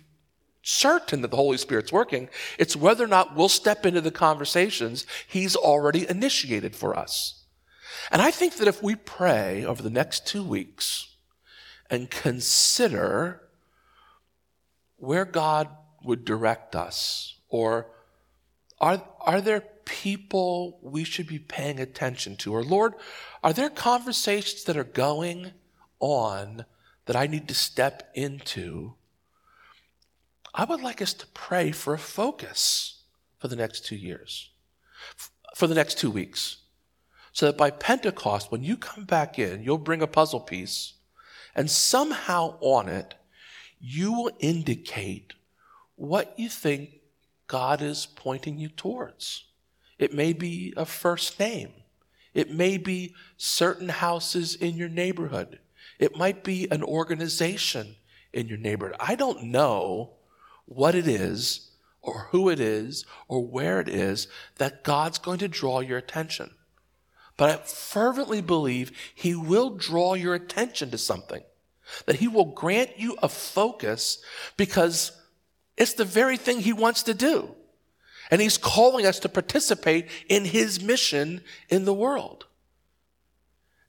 certain 0.62 1.22
that 1.22 1.30
the 1.30 1.36
Holy 1.36 1.56
Spirit's 1.56 1.92
working. 1.92 2.28
It's 2.58 2.76
whether 2.76 3.04
or 3.04 3.08
not 3.08 3.36
we'll 3.36 3.48
step 3.48 3.84
into 3.84 4.00
the 4.00 4.10
conversations 4.10 5.06
He's 5.26 5.56
already 5.56 6.08
initiated 6.08 6.76
for 6.76 6.96
us. 6.96 7.44
And 8.10 8.22
I 8.22 8.30
think 8.30 8.56
that 8.56 8.68
if 8.68 8.82
we 8.82 8.94
pray 8.94 9.64
over 9.64 9.82
the 9.82 9.90
next 9.90 10.26
two 10.26 10.42
weeks 10.42 11.14
and 11.90 12.10
consider 12.10 13.42
where 14.96 15.24
God 15.24 15.68
would 16.04 16.24
direct 16.24 16.74
us, 16.74 17.36
or 17.48 17.86
are, 18.80 19.02
are 19.20 19.40
there 19.40 19.64
people 19.84 20.78
we 20.82 21.04
should 21.04 21.26
be 21.26 21.38
paying 21.38 21.78
attention 21.78 22.36
to? 22.36 22.54
Or 22.54 22.64
Lord, 22.64 22.94
are 23.42 23.52
there 23.52 23.70
conversations 23.70 24.64
that 24.64 24.76
are 24.76 24.84
going 24.84 25.52
on 26.00 26.64
that 27.06 27.16
I 27.16 27.26
need 27.26 27.48
to 27.48 27.54
step 27.54 28.10
into? 28.14 28.94
I 30.54 30.64
would 30.64 30.82
like 30.82 31.00
us 31.00 31.14
to 31.14 31.26
pray 31.28 31.72
for 31.72 31.94
a 31.94 31.98
focus 31.98 33.02
for 33.38 33.48
the 33.48 33.56
next 33.56 33.86
two 33.86 33.96
years, 33.96 34.50
for 35.56 35.66
the 35.66 35.74
next 35.74 35.98
two 35.98 36.10
weeks. 36.10 36.58
So 37.32 37.46
that 37.46 37.56
by 37.56 37.70
Pentecost, 37.70 38.52
when 38.52 38.62
you 38.62 38.76
come 38.76 39.04
back 39.04 39.38
in, 39.38 39.62
you'll 39.62 39.78
bring 39.78 40.02
a 40.02 40.06
puzzle 40.06 40.40
piece, 40.40 40.94
and 41.54 41.70
somehow 41.70 42.58
on 42.60 42.88
it, 42.88 43.14
you 43.80 44.12
will 44.12 44.30
indicate 44.38 45.32
what 45.96 46.38
you 46.38 46.50
think 46.50 47.00
God 47.46 47.80
is 47.80 48.06
pointing 48.06 48.58
you 48.58 48.68
towards. 48.68 49.44
It 49.98 50.12
may 50.12 50.34
be 50.34 50.74
a 50.76 50.84
first 50.84 51.38
name. 51.40 51.70
It 52.34 52.50
may 52.50 52.76
be 52.76 53.14
certain 53.36 53.88
houses 53.88 54.54
in 54.54 54.76
your 54.76 54.88
neighborhood. 54.88 55.58
It 55.98 56.16
might 56.16 56.44
be 56.44 56.70
an 56.70 56.82
organization 56.82 57.96
in 58.32 58.48
your 58.48 58.58
neighborhood. 58.58 58.96
I 59.00 59.14
don't 59.14 59.44
know 59.44 60.14
what 60.74 60.94
it 60.94 61.06
is 61.06 61.70
or 62.00 62.28
who 62.30 62.48
it 62.48 62.60
is 62.60 63.04
or 63.28 63.46
where 63.46 63.80
it 63.80 63.88
is 63.88 64.28
that 64.56 64.82
God's 64.82 65.18
going 65.18 65.38
to 65.38 65.48
draw 65.48 65.80
your 65.80 65.98
attention. 65.98 66.50
But 67.36 67.50
I 67.50 67.56
fervently 67.56 68.40
believe 68.40 68.92
He 69.14 69.34
will 69.34 69.70
draw 69.70 70.14
your 70.14 70.34
attention 70.34 70.90
to 70.90 70.98
something, 70.98 71.42
that 72.06 72.16
He 72.16 72.28
will 72.28 72.44
grant 72.46 72.98
you 72.98 73.16
a 73.22 73.28
focus 73.28 74.22
because 74.56 75.12
it's 75.76 75.94
the 75.94 76.04
very 76.04 76.36
thing 76.36 76.60
He 76.60 76.72
wants 76.72 77.02
to 77.04 77.14
do. 77.14 77.54
And 78.30 78.40
He's 78.40 78.58
calling 78.58 79.06
us 79.06 79.18
to 79.20 79.28
participate 79.28 80.08
in 80.28 80.44
His 80.44 80.82
mission 80.82 81.42
in 81.68 81.84
the 81.84 81.94
world. 81.94 82.46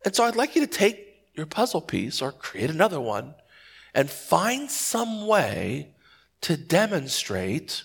And 0.05 0.15
so 0.15 0.23
I'd 0.23 0.35
like 0.35 0.55
you 0.55 0.61
to 0.61 0.67
take 0.67 1.29
your 1.33 1.45
puzzle 1.45 1.81
piece 1.81 2.21
or 2.21 2.31
create 2.31 2.69
another 2.69 2.99
one 2.99 3.35
and 3.93 4.09
find 4.09 4.69
some 4.69 5.27
way 5.27 5.93
to 6.43 6.57
demonstrate 6.57 7.83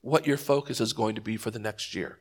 what 0.00 0.26
your 0.26 0.36
focus 0.36 0.80
is 0.80 0.92
going 0.92 1.14
to 1.16 1.20
be 1.20 1.36
for 1.36 1.50
the 1.50 1.58
next 1.58 1.94
year. 1.94 2.18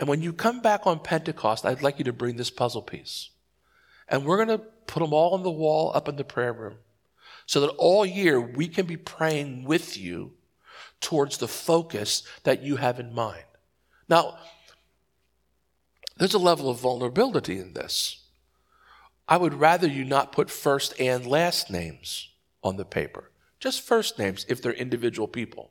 And 0.00 0.08
when 0.08 0.22
you 0.22 0.32
come 0.32 0.60
back 0.60 0.86
on 0.86 1.00
Pentecost, 1.00 1.66
I'd 1.66 1.82
like 1.82 1.98
you 1.98 2.04
to 2.06 2.12
bring 2.12 2.36
this 2.36 2.50
puzzle 2.50 2.82
piece. 2.82 3.30
And 4.08 4.24
we're 4.24 4.44
going 4.44 4.58
to 4.58 4.64
put 4.86 5.00
them 5.00 5.12
all 5.12 5.34
on 5.34 5.42
the 5.42 5.50
wall 5.50 5.92
up 5.94 6.08
in 6.08 6.16
the 6.16 6.24
prayer 6.24 6.52
room 6.52 6.76
so 7.46 7.60
that 7.60 7.70
all 7.70 8.06
year 8.06 8.40
we 8.40 8.68
can 8.68 8.86
be 8.86 8.96
praying 8.96 9.64
with 9.64 9.96
you 9.96 10.32
towards 11.00 11.38
the 11.38 11.48
focus 11.48 12.22
that 12.44 12.62
you 12.62 12.76
have 12.76 13.00
in 13.00 13.12
mind. 13.12 13.44
Now, 14.08 14.38
there's 16.16 16.34
a 16.34 16.38
level 16.38 16.70
of 16.70 16.78
vulnerability 16.78 17.58
in 17.58 17.72
this. 17.72 18.24
I 19.28 19.36
would 19.36 19.54
rather 19.54 19.88
you 19.88 20.04
not 20.04 20.30
put 20.30 20.50
first 20.50 20.94
and 21.00 21.26
last 21.26 21.70
names 21.70 22.28
on 22.62 22.76
the 22.76 22.84
paper, 22.84 23.31
just 23.62 23.80
first 23.80 24.18
names 24.18 24.44
if 24.48 24.60
they're 24.60 24.72
individual 24.72 25.28
people. 25.28 25.70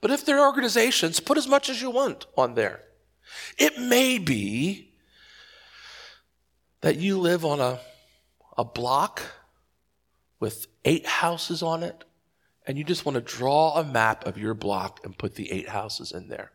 But 0.00 0.12
if 0.12 0.24
they're 0.24 0.46
organizations, 0.46 1.18
put 1.18 1.38
as 1.38 1.48
much 1.48 1.68
as 1.68 1.82
you 1.82 1.90
want 1.90 2.26
on 2.36 2.54
there. 2.54 2.84
It 3.58 3.80
may 3.80 4.18
be 4.18 4.94
that 6.82 6.96
you 6.96 7.18
live 7.18 7.44
on 7.44 7.60
a, 7.60 7.80
a 8.56 8.64
block 8.64 9.22
with 10.38 10.68
eight 10.84 11.04
houses 11.04 11.64
on 11.64 11.82
it, 11.82 12.04
and 12.64 12.78
you 12.78 12.84
just 12.84 13.04
want 13.04 13.16
to 13.16 13.20
draw 13.20 13.74
a 13.74 13.84
map 13.84 14.24
of 14.24 14.38
your 14.38 14.54
block 14.54 15.00
and 15.02 15.18
put 15.18 15.34
the 15.34 15.50
eight 15.50 15.68
houses 15.68 16.12
in 16.12 16.28
there. 16.28 16.52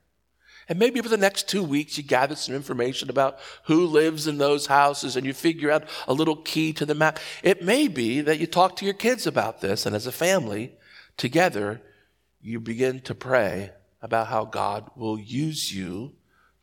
And 0.68 0.80
maybe 0.80 1.00
over 1.00 1.10
the 1.10 1.18
next 1.18 1.48
two 1.48 1.64
weeks, 1.64 1.98
you 1.98 2.04
gather 2.04 2.36
some 2.36 2.56
information 2.56 3.10
about 3.10 3.38
who 3.66 3.86
lives 3.86 4.28
in 4.28 4.38
those 4.38 4.66
houses 4.66 5.16
and 5.16 5.26
you 5.26 5.34
figure 5.34 5.70
out 5.70 5.84
a 6.08 6.14
little 6.14 6.38
key 6.38 6.74
to 6.74 6.86
the 6.86 6.96
map. 6.96 7.20
It 7.44 7.64
may 7.64 7.88
be 7.88 8.22
that 8.22 8.40
you 8.40 8.48
talk 8.48 8.76
to 8.78 8.86
your 8.86 8.96
kids 8.96 9.28
about 9.28 9.62
this, 9.62 9.86
and 9.86 9.96
as 9.96 10.08
a 10.08 10.12
family, 10.12 10.74
together, 11.18 11.82
you 12.42 12.60
begin 12.60 13.00
to 13.02 13.16
pray 13.16 13.72
about 14.02 14.28
how 14.28 14.46
God 14.46 14.90
will 14.96 15.20
use 15.20 15.74
you 15.74 16.14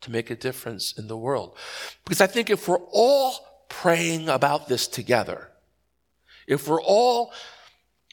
to 0.01 0.11
make 0.11 0.29
a 0.29 0.35
difference 0.35 0.93
in 0.97 1.07
the 1.07 1.17
world. 1.17 1.55
Because 2.03 2.21
I 2.21 2.27
think 2.27 2.49
if 2.49 2.67
we're 2.67 2.85
all 2.91 3.65
praying 3.69 4.29
about 4.29 4.67
this 4.67 4.87
together, 4.87 5.49
if 6.45 6.67
we're 6.67 6.81
all 6.81 7.33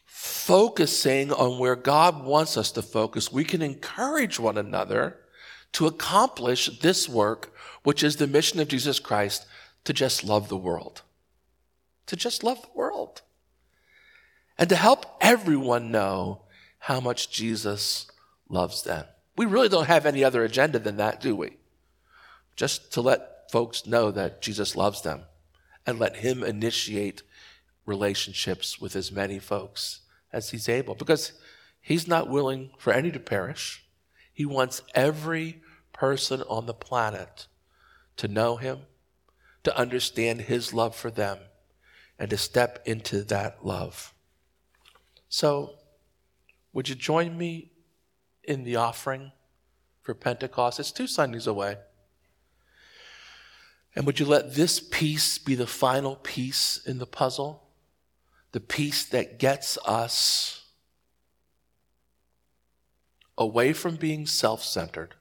focusing 0.06 1.32
on 1.32 1.58
where 1.58 1.76
God 1.76 2.24
wants 2.24 2.56
us 2.56 2.72
to 2.72 2.82
focus, 2.82 3.32
we 3.32 3.44
can 3.44 3.60
encourage 3.60 4.38
one 4.38 4.56
another 4.56 5.18
to 5.72 5.86
accomplish 5.86 6.80
this 6.80 7.08
work, 7.08 7.54
which 7.82 8.02
is 8.02 8.16
the 8.16 8.26
mission 8.26 8.60
of 8.60 8.68
Jesus 8.68 8.98
Christ 8.98 9.46
to 9.84 9.92
just 9.92 10.24
love 10.24 10.48
the 10.48 10.56
world. 10.56 11.02
To 12.06 12.16
just 12.16 12.42
love 12.42 12.62
the 12.62 12.68
world. 12.74 13.22
And 14.58 14.68
to 14.68 14.76
help 14.76 15.06
everyone 15.20 15.90
know 15.90 16.42
how 16.80 17.00
much 17.00 17.30
Jesus 17.30 18.10
loves 18.48 18.82
them. 18.82 19.06
We 19.36 19.46
really 19.46 19.68
don't 19.68 19.86
have 19.86 20.06
any 20.06 20.24
other 20.24 20.44
agenda 20.44 20.78
than 20.78 20.96
that, 20.96 21.20
do 21.20 21.34
we? 21.34 21.56
Just 22.56 22.92
to 22.92 23.00
let 23.00 23.50
folks 23.50 23.86
know 23.86 24.10
that 24.10 24.42
Jesus 24.42 24.76
loves 24.76 25.02
them 25.02 25.22
and 25.86 25.98
let 25.98 26.16
Him 26.16 26.42
initiate 26.42 27.22
relationships 27.86 28.80
with 28.80 28.94
as 28.96 29.10
many 29.10 29.38
folks 29.38 30.00
as 30.32 30.50
He's 30.50 30.68
able. 30.68 30.94
Because 30.94 31.32
He's 31.80 32.06
not 32.06 32.28
willing 32.28 32.70
for 32.76 32.92
any 32.92 33.10
to 33.10 33.20
perish, 33.20 33.84
He 34.40 34.46
wants 34.46 34.80
every 34.94 35.60
person 35.92 36.40
on 36.48 36.64
the 36.64 36.72
planet 36.72 37.46
to 38.16 38.26
know 38.26 38.56
Him, 38.56 38.78
to 39.64 39.76
understand 39.76 40.40
His 40.40 40.72
love 40.72 40.96
for 40.96 41.10
them, 41.10 41.36
and 42.18 42.30
to 42.30 42.38
step 42.38 42.82
into 42.86 43.22
that 43.24 43.66
love. 43.66 44.14
So, 45.28 45.74
would 46.72 46.88
you 46.88 46.94
join 46.94 47.36
me 47.36 47.72
in 48.42 48.64
the 48.64 48.76
offering 48.76 49.32
for 50.00 50.14
Pentecost? 50.14 50.80
It's 50.80 50.90
two 50.90 51.06
Sundays 51.06 51.46
away. 51.46 51.76
And 53.94 54.06
would 54.06 54.18
you 54.18 54.24
let 54.24 54.54
this 54.54 54.80
piece 54.80 55.36
be 55.36 55.54
the 55.54 55.66
final 55.66 56.16
piece 56.16 56.80
in 56.86 56.96
the 56.96 57.06
puzzle? 57.06 57.68
The 58.52 58.60
piece 58.60 59.04
that 59.04 59.38
gets 59.38 59.76
us 59.84 60.59
away 63.40 63.72
from 63.72 63.96
being 63.96 64.26
self 64.26 64.62
centered, 64.62 65.14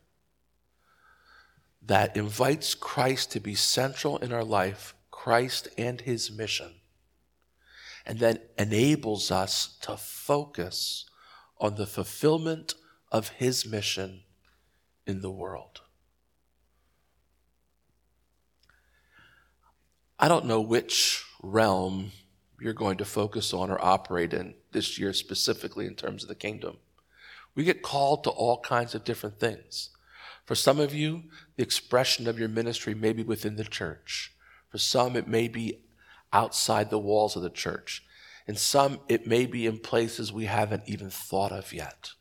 that 1.82 2.16
invites 2.16 2.76
Christ 2.76 3.32
to 3.32 3.40
be 3.40 3.56
central 3.56 4.18
in 4.18 4.34
our 4.34 4.44
life, 4.44 4.94
Christ 5.10 5.70
and 5.78 6.02
his 6.02 6.30
mission, 6.30 6.76
and 8.06 8.20
then 8.20 8.40
enables 8.58 9.32
us 9.32 9.78
to 9.82 9.96
focus 9.96 11.06
on 11.58 11.76
the 11.76 11.88
fulfillment 11.88 12.76
of 13.12 13.30
his 13.30 13.66
mission 13.66 14.22
in 15.08 15.22
the 15.22 15.32
world. 15.32 15.82
I 20.20 20.28
don't 20.28 20.46
know 20.46 20.60
which 20.60 21.24
realm 21.42 22.12
you're 22.60 22.74
going 22.74 22.98
to 22.98 23.06
focus 23.06 23.54
on 23.54 23.72
or 23.72 23.84
operate 23.84 24.34
in 24.34 24.56
this 24.74 25.00
year, 25.00 25.14
specifically 25.14 25.88
in 25.88 25.96
terms 25.96 26.24
of 26.24 26.30
the 26.30 26.36
kingdom. 26.36 26.78
We 27.60 27.65
get 27.65 27.82
called 27.82 28.24
to 28.24 28.30
all 28.30 28.62
kinds 28.62 28.95
of 28.95 29.04
different 29.04 29.38
things. 29.38 29.89
For 30.45 30.56
some 30.56 30.80
of 30.80 30.93
you, 30.93 31.24
the 31.58 31.63
expression 31.63 32.26
of 32.26 32.39
your 32.39 32.48
ministry 32.48 32.95
may 32.95 33.12
be 33.12 33.22
within 33.22 33.58
the 33.58 33.65
church. 33.65 34.34
For 34.69 34.78
some, 34.78 35.17
it 35.17 35.28
may 35.28 35.50
be 35.50 35.82
outside 36.32 36.89
the 36.89 36.98
walls 36.98 37.36
of 37.36 37.41
the 37.41 37.50
church. 37.50 38.02
And 38.48 38.58
some, 38.58 39.02
it 39.10 39.28
may 39.28 39.45
be 39.45 39.65
in 39.65 39.80
places 39.80 40.32
we 40.32 40.45
haven't 40.45 40.84
even 40.88 41.10
thought 41.10 41.52
of 41.52 41.74
yet. 41.74 42.12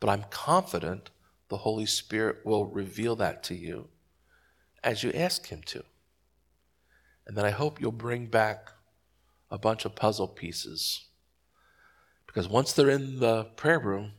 But 0.00 0.08
I'm 0.08 0.24
confident 0.30 1.10
the 1.50 1.58
Holy 1.58 1.84
Spirit 1.84 2.38
will 2.42 2.64
reveal 2.64 3.16
that 3.16 3.42
to 3.42 3.54
you 3.54 3.88
as 4.82 5.02
you 5.02 5.12
ask 5.12 5.48
Him 5.48 5.60
to. 5.66 5.84
And 7.26 7.36
then 7.36 7.44
I 7.44 7.50
hope 7.50 7.78
you'll 7.78 7.92
bring 7.92 8.24
back 8.24 8.70
a 9.50 9.58
bunch 9.58 9.84
of 9.84 9.94
puzzle 9.94 10.28
pieces. 10.28 11.08
Because 12.26 12.48
once 12.48 12.72
they're 12.72 12.88
in 12.88 13.20
the 13.20 13.44
prayer 13.44 13.78
room, 13.78 14.12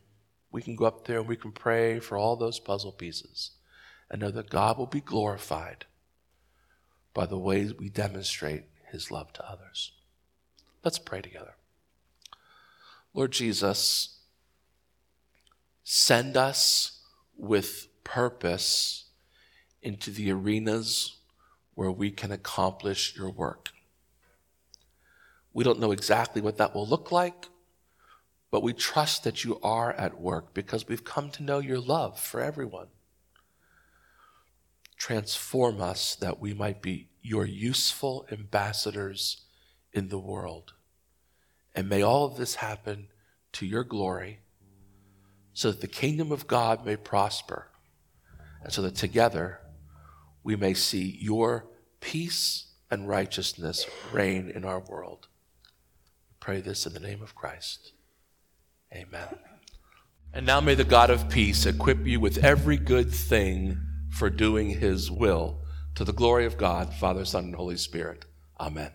we 0.52 0.62
can 0.62 0.76
go 0.76 0.86
up 0.86 1.06
there 1.06 1.20
and 1.20 1.28
we 1.28 1.36
can 1.36 1.52
pray 1.52 2.00
for 2.00 2.18
all 2.18 2.36
those 2.36 2.60
puzzle 2.60 2.92
pieces 2.92 3.52
and 4.10 4.22
know 4.22 4.32
that 4.32 4.50
God 4.50 4.78
will 4.78 4.88
be 4.88 5.02
glorified 5.02 5.86
by 7.14 7.26
the 7.26 7.38
ways 7.38 7.74
we 7.74 7.90
demonstrate 7.90 8.66
His 8.92 9.12
love 9.12 9.32
to 9.34 9.50
others. 9.50 9.94
Let's 10.84 11.00
pray 11.00 11.22
together. 11.22 11.56
Lord 13.14 13.32
Jesus, 13.32 14.20
send 15.84 16.38
us 16.38 17.00
with 17.38 17.88
purpose 18.04 19.06
into 19.82 20.12
the 20.12 20.32
arenas 20.32 21.18
where 21.74 21.92
we 21.92 22.12
can 22.12 22.32
accomplish 22.32 23.16
your 23.18 23.30
work. 23.30 23.70
We 25.54 25.64
don't 25.64 25.80
know 25.80 25.92
exactly 25.92 26.42
what 26.42 26.58
that 26.58 26.74
will 26.74 26.88
look 26.88 27.12
like, 27.12 27.48
but 28.52 28.62
we 28.62 28.74
trust 28.74 29.24
that 29.24 29.46
you 29.46 29.60
are 29.62 29.94
at 29.94 30.20
work 30.20 30.54
because 30.54 30.88
we've 30.88 31.06
come 31.06 31.32
to 31.32 31.44
know 31.44 31.60
your 31.60 31.80
love 31.80 32.20
for 32.20 32.42
everyone. 32.42 32.88
Transform 34.98 35.82
us 35.82 36.16
that 36.18 36.40
we 36.40 36.54
might 36.54 36.82
be 36.82 37.08
your 37.22 37.46
useful 37.46 38.28
ambassadors 38.30 39.46
in 39.94 40.10
the 40.10 40.20
world. 40.20 40.74
And 41.74 41.88
may 41.88 42.02
all 42.02 42.26
of 42.26 42.36
this 42.36 42.56
happen 42.56 43.08
to 43.54 43.66
your 43.66 43.86
glory 43.86 44.40
so 45.54 45.72
that 45.72 45.82
the 45.82 45.88
kingdom 45.88 46.32
of 46.32 46.46
God 46.46 46.86
may 46.86 46.98
prosper 46.98 47.70
and 48.64 48.72
so 48.72 48.82
that 48.82 48.96
together 48.96 49.62
we 50.44 50.58
may 50.58 50.74
see 50.74 51.18
your 51.22 51.68
peace 52.02 52.66
and 52.90 53.08
righteousness 53.08 53.86
reign 54.12 54.52
in 54.54 54.66
our 54.66 54.80
world. 54.80 55.28
We 56.30 56.36
pray 56.42 56.62
this 56.62 56.86
in 56.86 56.94
the 56.94 57.00
name 57.00 57.22
of 57.22 57.34
Christ. 57.34 57.94
Amen. 58.94 59.28
And 60.34 60.46
now 60.46 60.62
may 60.62 60.76
the 60.76 60.84
God 60.84 61.10
of 61.10 61.30
peace 61.30 61.66
equip 61.66 62.06
you 62.06 62.20
with 62.20 62.44
every 62.44 62.78
good 62.78 63.12
thing 63.12 63.80
for 64.12 64.30
doing 64.30 64.70
his 64.70 65.10
will 65.12 65.66
to 65.96 66.04
the 66.04 66.14
glory 66.14 66.46
of 66.46 66.58
God, 66.58 66.94
Father, 66.94 67.26
Son, 67.26 67.46
and 67.46 67.56
Holy 67.56 67.78
Spirit. 67.78 68.26
Amen. 68.60 68.92